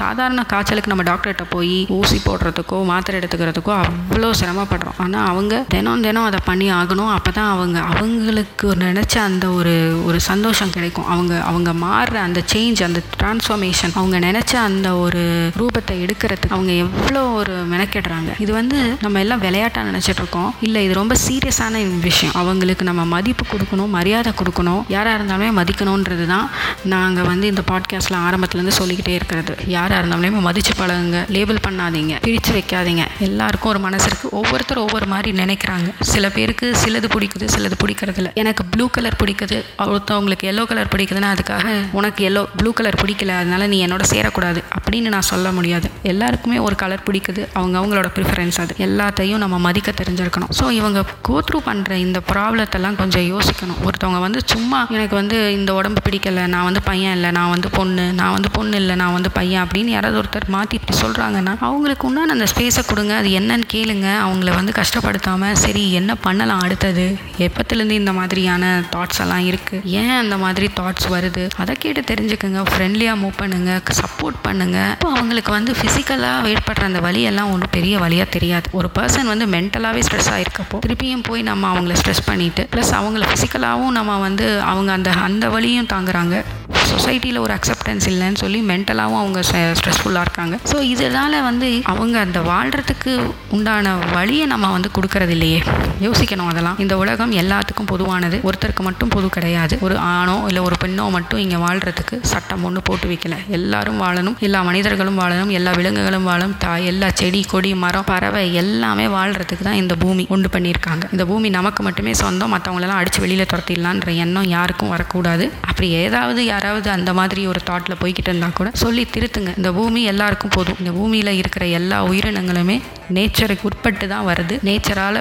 சாதாரண 0.03 0.41
காய்ச்சலுக்கு 0.51 0.91
நம்ம 0.91 1.05
டாக்டர்கிட்ட 1.09 1.45
போய் 1.53 1.75
ஊசி 1.97 2.17
போடுறதுக்கோ 2.25 2.79
மாத்திரை 2.91 3.17
எடுத்துக்கிறதுக்கோ 3.19 3.73
அவ்வளோ 3.83 4.29
சிரமப்படுறோம். 4.41 4.97
ஆனால் 5.05 5.27
அவங்க 5.33 5.55
தினம் 5.75 6.03
தினம் 6.07 6.27
அதை 6.29 6.41
பண்ணி 6.49 6.67
ஆகணும். 6.79 7.11
அப்போ 7.17 7.31
தான் 7.37 7.51
அவங்க 7.55 7.79
அவங்களுக்கு 7.91 8.69
நினச்ச 8.85 9.15
அந்த 9.29 9.47
ஒரு 9.59 9.75
ஒரு 10.09 10.19
சந்தோஷம் 10.29 10.73
கிடைக்கும். 10.77 11.07
அவங்க 11.15 11.35
அவங்க 11.51 11.73
மாறுற 11.85 12.17
அந்த 12.29 12.43
சேஞ்ச் 12.53 12.83
அந்த 12.89 13.03
டிரான்ஸ்ஃபர்மேஷன் 13.21 13.95
அவங்க 14.01 14.19
நினச்ச 14.29 14.53
அந்த 14.69 14.89
ஒரு 15.05 15.23
ரூபத்தை 15.61 15.97
எடுக்கிறதுக்கு 16.07 16.57
அவங்க 16.57 16.75
எவ்வளோ 16.85 17.23
ஒரு 17.41 17.55
மெனக்கெடுறாங்க. 17.75 18.31
இது 18.47 18.53
வந்து 18.61 18.81
நம்ம 19.05 19.23
எல்லாம் 19.25 19.43
விளையாட்டாக 19.47 19.89
நினச்சிட்டு 19.91 20.23
இருக்கோம். 20.25 20.51
இல்லை 20.69 20.83
இது 20.89 20.97
ரொம்ப 21.03 21.17
சீரியஸான 21.27 21.85
விஷயம். 22.09 22.35
அவங்களுக்கு 22.43 22.87
நம்ம 22.91 23.05
மதிப்பு 23.15 23.47
கொடுக்கணும் 23.53 23.95
மரியாதை 23.99 24.33
கொடுக்கணும். 24.43 24.83
யாராக 24.97 25.17
இருந்தாலுமே 25.19 25.51
மதிக்கணுன்றது 25.61 26.27
தான் 26.35 26.49
நாங்கள் 26.97 27.31
வந்து 27.33 27.47
இந்த 27.55 27.65
பாட்காஸ்ட்டில் 27.73 28.21
ஆரம்பத்துலேருந்து 28.27 28.79
சொல்லிக்கிட்டே 28.81 29.17
இருக்கிறது. 29.21 29.52
யாராக 29.67 30.03
இருந்தாலுமே 30.03 30.41
மதிச்சு 30.49 30.73
பழகுங்க. 30.79 31.27
லேபிள் 31.29 31.59
பண்ணாதீங்க. 31.69 32.19
பிரித்து 32.21 32.53
வைக்காதீங்க. 32.53 33.07
எல்லாருக்கும் 33.19 33.71
ஒரு 33.71 33.79
மனசு 33.79 34.11
இருக்குது 34.11 34.31
ஒவ்வொருத்தர் 34.31 34.79
ஒவ்வொரு 34.79 35.07
மாதிரி 35.07 35.33
நினைக்கிறாங்க. 35.33 35.89
சில 36.01 36.29
பேருக்கு 36.31 36.73
சிலது 36.85 37.09
பிடிக்குது 37.15 37.49
சிலது 37.57 37.77
பிடிக்கிறதில்ல. 37.85 38.33
எனக்கு 38.35 38.65
ப்ளூ 38.65 38.89
கலர் 38.89 39.17
பிடிக்குது. 39.23 39.65
ஒருத்தவங்களுக்கு 39.79 40.49
எல்லோ 40.51 40.65
கலர் 40.65 40.89
பிடிக்குதுன்னா 40.97 41.31
அதுக்காக 41.35 41.69
உனக்கு 41.93 42.31
எல்லோ 42.31 42.47
ப்ளூ 42.57 42.73
கலர் 42.73 43.01
பிடிக்கல. 43.03 43.37
அதனால 43.37 43.67
நீ 43.67 43.87
என்னோட 43.87 44.03
சேரக்கூடாது 44.11 44.63
அப்படின்னு 44.79 45.09
நான் 45.09 45.21
சொல்ல 45.21 45.53
முடியாது. 45.53 45.91
எல்லாருக்குமே 46.03 46.59
ஒரு 46.59 46.75
கலர் 46.75 47.03
பிடிக்குது. 47.11 47.49
அவங்க 47.55 47.79
அவங்களோட 47.79 48.09
ப்ரிஃபரன்ஸ் 48.17 48.61
அது. 48.61 48.75
எல்லாத்தையும் 48.79 49.37
நம்ம 49.37 49.59
மதிக்க 49.59 49.91
தெரிஞ்சிருக்கணும். 49.91 50.49
ஸோ 50.61 50.71
இவங்க 50.71 51.05
கோத்ரூ 51.29 51.61
பண்ணுற 51.67 51.93
இந்த 51.93 52.21
ப்ராப்ளத்தெல்லாம் 52.33 52.97
கொஞ்சம் 52.97 53.23
யோசிக்கணும். 53.23 53.81
ஒருத்தவங்க 53.85 54.21
வந்து 54.21 54.41
சும்மா 54.45 54.87
எனக்கு 54.91 55.15
வந்து 55.15 55.53
இந்த 55.53 55.75
உடம்பு 55.75 56.01
பிடிக்கல. 56.09 56.47
நான் 56.47 56.65
வந்து 56.65 56.83
பையன் 56.83 57.15
இல்லை. 57.15 57.31
நான் 57.31 57.51
வந்து 57.51 57.71
பொண்ணு. 57.71 58.13
நான் 58.13 58.33
வந்து 58.33 58.51
பொண்ணு 58.51 58.77
இல்லை. 58.77 58.95
நான் 58.95 59.13
வந்து 59.13 59.31
பையன் 59.31 59.42
அப்படின்னு 59.63 59.93
யாராவது 59.95 60.19
ஒருத்தர் 60.21 60.49
மாற்றி 60.55 60.79
இப்படி 60.79 60.97
சொல்கிறாங்கன்னா 61.03 61.55
அவங்களுக்கு 61.69 62.07
உண்டான 62.09 62.33
அந்த 62.33 62.47
ஸ்பேஸை 62.53 62.83
கொடுங்க. 62.91 63.17
அது 63.17 63.29
என்னன்னு 63.41 63.67
கேளுங்க. 63.75 64.09
அவங்கள 64.27 64.55
வந்து 64.59 64.73
கஷ்டப்படுத்தாமல் 64.81 65.59
சரி 65.65 65.93
என்ன 65.93 66.15
பண்ணலாம் 66.15 66.63
அடுத்தது? 66.67 67.07
எப்பத்துலேருந்து 67.47 67.99
இந்த 68.03 68.13
மாதிரியான 68.13 68.83
தாட்ஸ் 68.95 69.21
எல்லாம் 69.25 69.45
இருக்குது 69.51 69.91
ஏன் 70.01 70.17
அந்த 70.23 70.37
மாதிரி 70.45 70.69
தாட்ஸ் 70.81 71.09
வருது? 71.15 71.45
அதை 71.65 71.75
கேட்டு 71.85 72.03
தெரிஞ்சுக்கோங்க. 72.13 72.63
ஃப்ரெண்ட்லியாக 72.73 73.21
மூவ் 73.23 73.37
பண்ணுங்க. 73.43 73.81
சப்போர்ட் 74.01 74.39
பண்ணுங்க. 74.43 74.79
இப்போ 74.93 75.11
அவங்களுக்கு 75.17 75.53
வந்து 75.59 75.73
ஃபிசிக்கலாக 75.79 76.49
ஏற்படுற 76.53 76.85
அந்த 76.91 77.01
வலியெல்லாம் 77.09 77.51
ஒன்றும் 77.55 77.75
பெரிய 77.77 77.99
வழியாக 77.99 78.29
தெரியாது. 78.37 78.69
ஒரு 78.73 78.91
பர்சன் 78.99 79.31
வந்து 79.33 79.47
மென்டலாகவே 79.47 80.03
ஸ்ட்ரெஸ் 80.09 80.31
ஆகிருக்கப்போ 80.35 80.79
திருப்பியும் 80.87 81.25
போய் 81.29 81.43
நம்ம 81.43 81.71
அவங்கள 81.73 81.97
ஸ்ட்ரெஸ் 82.01 82.27
பண்ணிவிட்டு 82.31 82.65
ப்ளஸ் 82.75 82.93
அவங்கள 83.01 83.27
ஃபிசிக்கலாகவும் 83.31 83.97
நம்ம 83.99 84.19
வந்து 84.27 84.61
அவங்க 84.73 84.93
அந்த 84.93 85.11
அந்த 85.29 85.49
வழியும் 85.49 85.91
தாங்குறாங்க. 85.95 86.45
சொசைட்டியில் 86.91 87.41
ஒரு 87.45 87.53
அக்செப்டன்ஸ் 87.57 88.07
இல்லைன்னு 88.13 88.41
சொல்லி 88.43 88.59
மென்டலாகவும் 88.71 89.21
அவங்க 89.23 89.41
ஸ்ட்ரெஸ்ஃபுல்லாக 89.79 90.25
இருக்காங்க. 90.27 90.55
ஸோ 90.73 90.77
இதனால் 90.95 91.37
வந்து 91.49 91.69
அவங்க 91.93 92.17
அந்த 92.27 92.41
வாழ்கிறதுக்கு 92.51 93.13
உண்டான 93.57 93.95
வழியை 94.17 94.47
நம்ம 94.53 94.71
வந்து 94.77 94.91
கொடுக்கறது 94.97 95.35
இல்லையே. 95.37 95.61
யோசிக்கணும் 96.07 96.51
அதெல்லாம். 96.53 96.79
இந்த 96.85 96.95
உலகம் 97.03 97.33
எல்லாத்துக்கும் 97.43 97.91
பொதுவானது. 97.93 98.37
ஒருத்தருக்கு 98.49 98.83
மட்டும் 98.89 99.13
பொது 99.15 99.29
கிடையாது. 99.37 99.75
ஒரு 99.87 99.97
ஆணோ 100.15 100.37
இல்லை 100.49 100.63
ஒரு 100.69 100.77
பெண்ணோ 100.83 101.05
மட்டும் 101.17 101.43
இங்கே 101.45 101.59
வாழ்கிறதுக்கு 101.65 102.19
சட்டம் 102.33 102.65
ஒன்று 102.69 102.83
போட்டு 102.89 103.09
வைக்கல. 103.11 103.37
எல்லாரும் 103.59 104.01
வாழணும். 104.05 104.37
எல்லா 104.47 104.63
மனிதர்களும் 104.69 105.19
வாழணும். 105.23 105.53
எல்லா 105.59 105.73
விலங்குகளும் 105.81 106.29
வாழும். 106.31 106.55
தாய் 106.65 106.89
எல்லா 106.93 107.11
செடி 107.21 107.43
கொடி 107.53 107.71
மரம் 107.85 108.09
பறவை 108.11 108.45
எல்லாமே 108.63 109.07
வாழ்கிறதுக்கு 109.17 109.67
தான் 109.69 109.81
இந்த 109.83 109.95
பூமி 110.05 110.27
உண்டு 110.37 110.49
பண்ணியிருக்காங்க. 110.55 111.05
இந்த 111.17 111.27
பூமி 111.31 111.51
நமக்கு 111.59 111.83
மட்டுமே 111.89 112.15
சொந்தம். 112.23 112.55
மற்றவங்களெல்லாம் 112.55 113.01
அடித்து 113.03 113.21
வெளியில் 113.25 113.51
துரத்திடலான்ற 113.53 114.11
எண்ணம் 114.25 114.49
யாருக்கும் 114.57 114.93
வரக்கூடாது. 114.95 115.47
அப்படி 115.71 115.89
ஏதாவது 116.05 116.41
யாராவது 116.63 116.89
அந்த 116.95 117.11
மாதிரி 117.19 117.43
ஒரு 117.51 117.61
தாட்டில் 117.69 117.99
போய்கிட்டு 118.01 118.29
இருந்தால் 118.31 118.55
கூட 118.59 118.69
சொல்லி 118.83 119.03
திருத்துங்க. 119.15 119.53
இந்த 119.61 119.71
பூமி 119.79 120.01
எல்லாருக்கும் 120.11 120.53
போதும். 120.57 120.77
இந்த 120.83 120.91
பூமியில் 120.99 121.31
இருக்கிற 121.39 121.65
எல்லா 121.79 121.97
உயிரினங்களுமே 122.09 122.77
நேச்சருக்கு 123.17 123.67
உட்பட்டு 123.69 124.07
தான் 124.13 124.27
வருது. 124.29 124.55
நேச்சரால் 124.69 125.19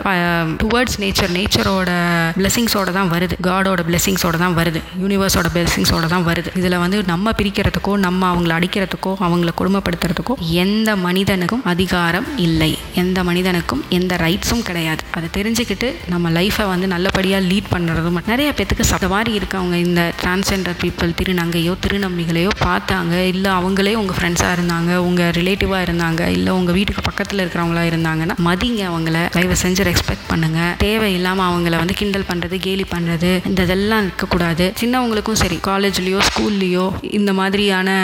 டுவர்ட்ஸ் 0.63 0.97
நேச்சர் 1.03 1.31
நேச்சரோட 1.37 1.91
பிளெஸிங்ஸோட 2.37 2.91
தான் 2.97 3.09
வருது. 3.13 3.37
காடோட 3.47 3.85
பிளெஸிங்ஸோட 3.87 4.35
தான் 4.43 4.57
வருது. 4.59 4.81
யூனிவர்ஸோட 5.03 5.49
பிளெஸிங்ஸோட 5.55 6.05
தான் 6.13 6.27
வருது. 6.29 6.51
இதில் 6.59 6.77
வந்து 6.83 6.99
நம்ம 7.11 7.33
பிரிக்கிறதுக்கோ 7.39 7.95
நம்ம 8.05 8.21
அவங்கள 8.33 8.53
அடிக்கிறதுக்கோ 8.59 9.13
அவங்கள 9.27 9.53
கொடுமைப்படுத்துறதுக்கோ 9.61 10.35
எந்த 10.65 10.95
மனிதனுக்கும் 11.07 11.65
அதிகாரம் 11.73 12.29
இல்லை. 12.45 12.71
எந்த 13.03 13.17
மனிதனுக்கும் 13.31 13.83
எந்த 13.99 14.13
ரைட்ஸும் 14.25 14.63
கிடையாது. 14.69 15.03
அதை 15.17 15.29
தெரிஞ்சுக்கிட்டு 15.39 15.89
நம்ம 16.13 16.35
லைஃப்பை 16.39 16.67
வந்து 16.73 16.89
நல்லபடியாக 16.95 17.47
லீட் 17.51 17.73
பண்ணுறதும் 17.75 18.21
நிறைய 18.31 18.49
பேத்துக்கு 18.59 18.89
சத 18.93 19.11
மாதிரி 19.15 19.33
இருக்கவங்க 19.41 19.75
இந்த 19.87 20.01
டிரான்ஸ்ஜெண்டர் 20.23 20.79
பீப்புள் 20.85 21.17
திருநங்கையோ 21.31 21.73
திருநம்பிகளையோ 21.83 22.49
பார்த்தாங்க. 22.63 23.13
இல்லை 23.31 23.49
அவங்களே 23.57 23.91
உங்கள் 23.99 24.15
ஃப்ரெண்ட்ஸாக 24.17 24.55
இருந்தாங்க 24.55 24.91
உங்கள் 25.07 25.29
ரிலேட்டிவாக 25.37 25.85
இருந்தாங்க 25.85 26.21
இல்லை 26.37 26.51
உங்கள் 26.59 26.75
வீட்டுக்கு 26.77 27.01
பக்கத்தில் 27.07 27.41
இருக்கிறவங்களா 27.43 27.83
இருந்தாங்கன்னா 27.89 28.35
மதிங்க 28.47 28.81
அவங்கள. 28.91 29.17
தயவு 29.35 29.55
செஞ்சு 29.61 29.83
ரெஸ்பெக்ட் 29.89 30.25
பண்ணுங்க. 30.31 30.59
தேவையில்லாமல் 30.83 31.47
அவங்கள 31.49 31.77
வந்து 31.81 31.95
கிண்டல் 31.99 32.25
பண்ணுறது 32.31 32.57
கேலி 32.65 32.85
பண்ணுறது 32.93 33.29
இந்த 33.49 33.61
இதெல்லாம் 33.67 34.03
இருக்கக்கூடாது 34.05 34.65
சின்னவங்களுக்கும் 34.81 35.39
சரி 35.43 35.59
காலேஜ்லேயோ 35.69 36.19
ஸ்கூல்லையோ 36.29 36.85
இந்த 37.19 37.33
மாதிரியான 37.39 37.95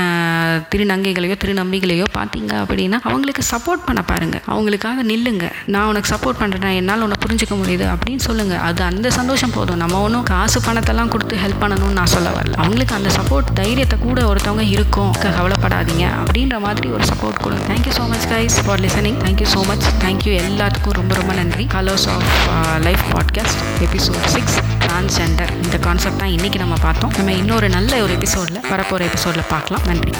திருநங்கைகளையோ 0.74 1.38
திருநம்பிகளையோ 1.44 2.08
பார்த்தீங்க 2.18 2.54
அப்படின்னா 2.62 3.00
அவங்களுக்கு 3.10 3.46
சப்போர்ட் 3.52 3.86
பண்ண 3.90 4.04
பாருங்கள் 4.13 4.44
அவங்களுக்காக 4.54 5.06
நில்லுங்க. 5.12 5.46
நான் 5.76 5.90
உனக்கு 5.92 6.12
சப்போர்ட் 6.13 6.42
பண்ணுறேன் 6.44 6.78
என்னால் 6.80 7.06
உன்னை 7.08 7.20
புரிஞ்சுக்க 7.26 7.58
முடியுது 7.63 7.88
அப்படின்னு 7.96 8.26
சொல்லுங்கள் 8.30 8.63
அது 8.70 8.84
அந்த 8.92 9.08
சந்தோஷம் 9.20 9.56
போதும். 9.58 9.82
நம்ம 9.86 10.02
ஒன்றும் 10.08 10.26
காசு 10.34 10.58
பணத்தெல்லாம் 10.70 11.13
கொடுத்து 11.16 11.44
ஹெல்ப் 11.46 11.62
பண்ணணும்னு 11.66 12.00
நான் 12.02 12.13
சொல்ல 12.16 12.30
வரல. 12.40 12.58
அவங்களுக்கு 12.63 12.98
அந்த 13.02 13.10
சப்போர்ட் 13.18 13.50
தைரியத்தை 13.60 13.98
கூட 14.06 14.20
ஒருத்தவங்க 14.32 14.66
இருக்கும். 14.76 15.12
கவலைப்படாதீங்க. 15.38 16.06
அப்படின்ற 16.22 16.58
மாதிரி 16.66 16.88
ஒரு 16.98 17.06
சப்போர்ட் 17.12 17.40
கொடுங்க. 17.44 17.64
Thank you 17.72 17.94
so 18.00 18.06
much 18.14 18.28
guys 18.34 18.58
for 18.66 18.82
listening 18.86 19.20
thank you 19.26 19.48
so 19.56 19.62
much 19.72 19.88
thank you 20.06 20.34
எல்லாத்துக்கும் 20.44 20.98
ரொம்ப 21.00 21.16
ரொம்ப 21.22 21.34
நன்றி. 21.42 21.66
Colours 21.76 22.08
of 22.16 22.32
life 22.88 23.06
podcast 23.16 23.62
episode 23.88 24.24
six 24.36 24.58
transgender 24.86 25.54
இந்த 25.66 25.78
கான்செப்ட் 25.88 26.22
தான் 26.24 26.34
இன்றைக்கி 26.38 26.60
நம்ம 26.66 26.78
பார்த்தோம். 26.88 27.14
நம்ம 27.20 27.38
இன்னொரு 27.42 27.70
நல்ல 27.78 28.02
ஒரு 28.08 28.16
எபிசோடில் 28.20 28.66
வரப்போகிற 28.72 29.10
எபிசோடில் 29.12 29.52
பார்க்கலாம். 29.54 29.86
நன்றி. 29.92 30.14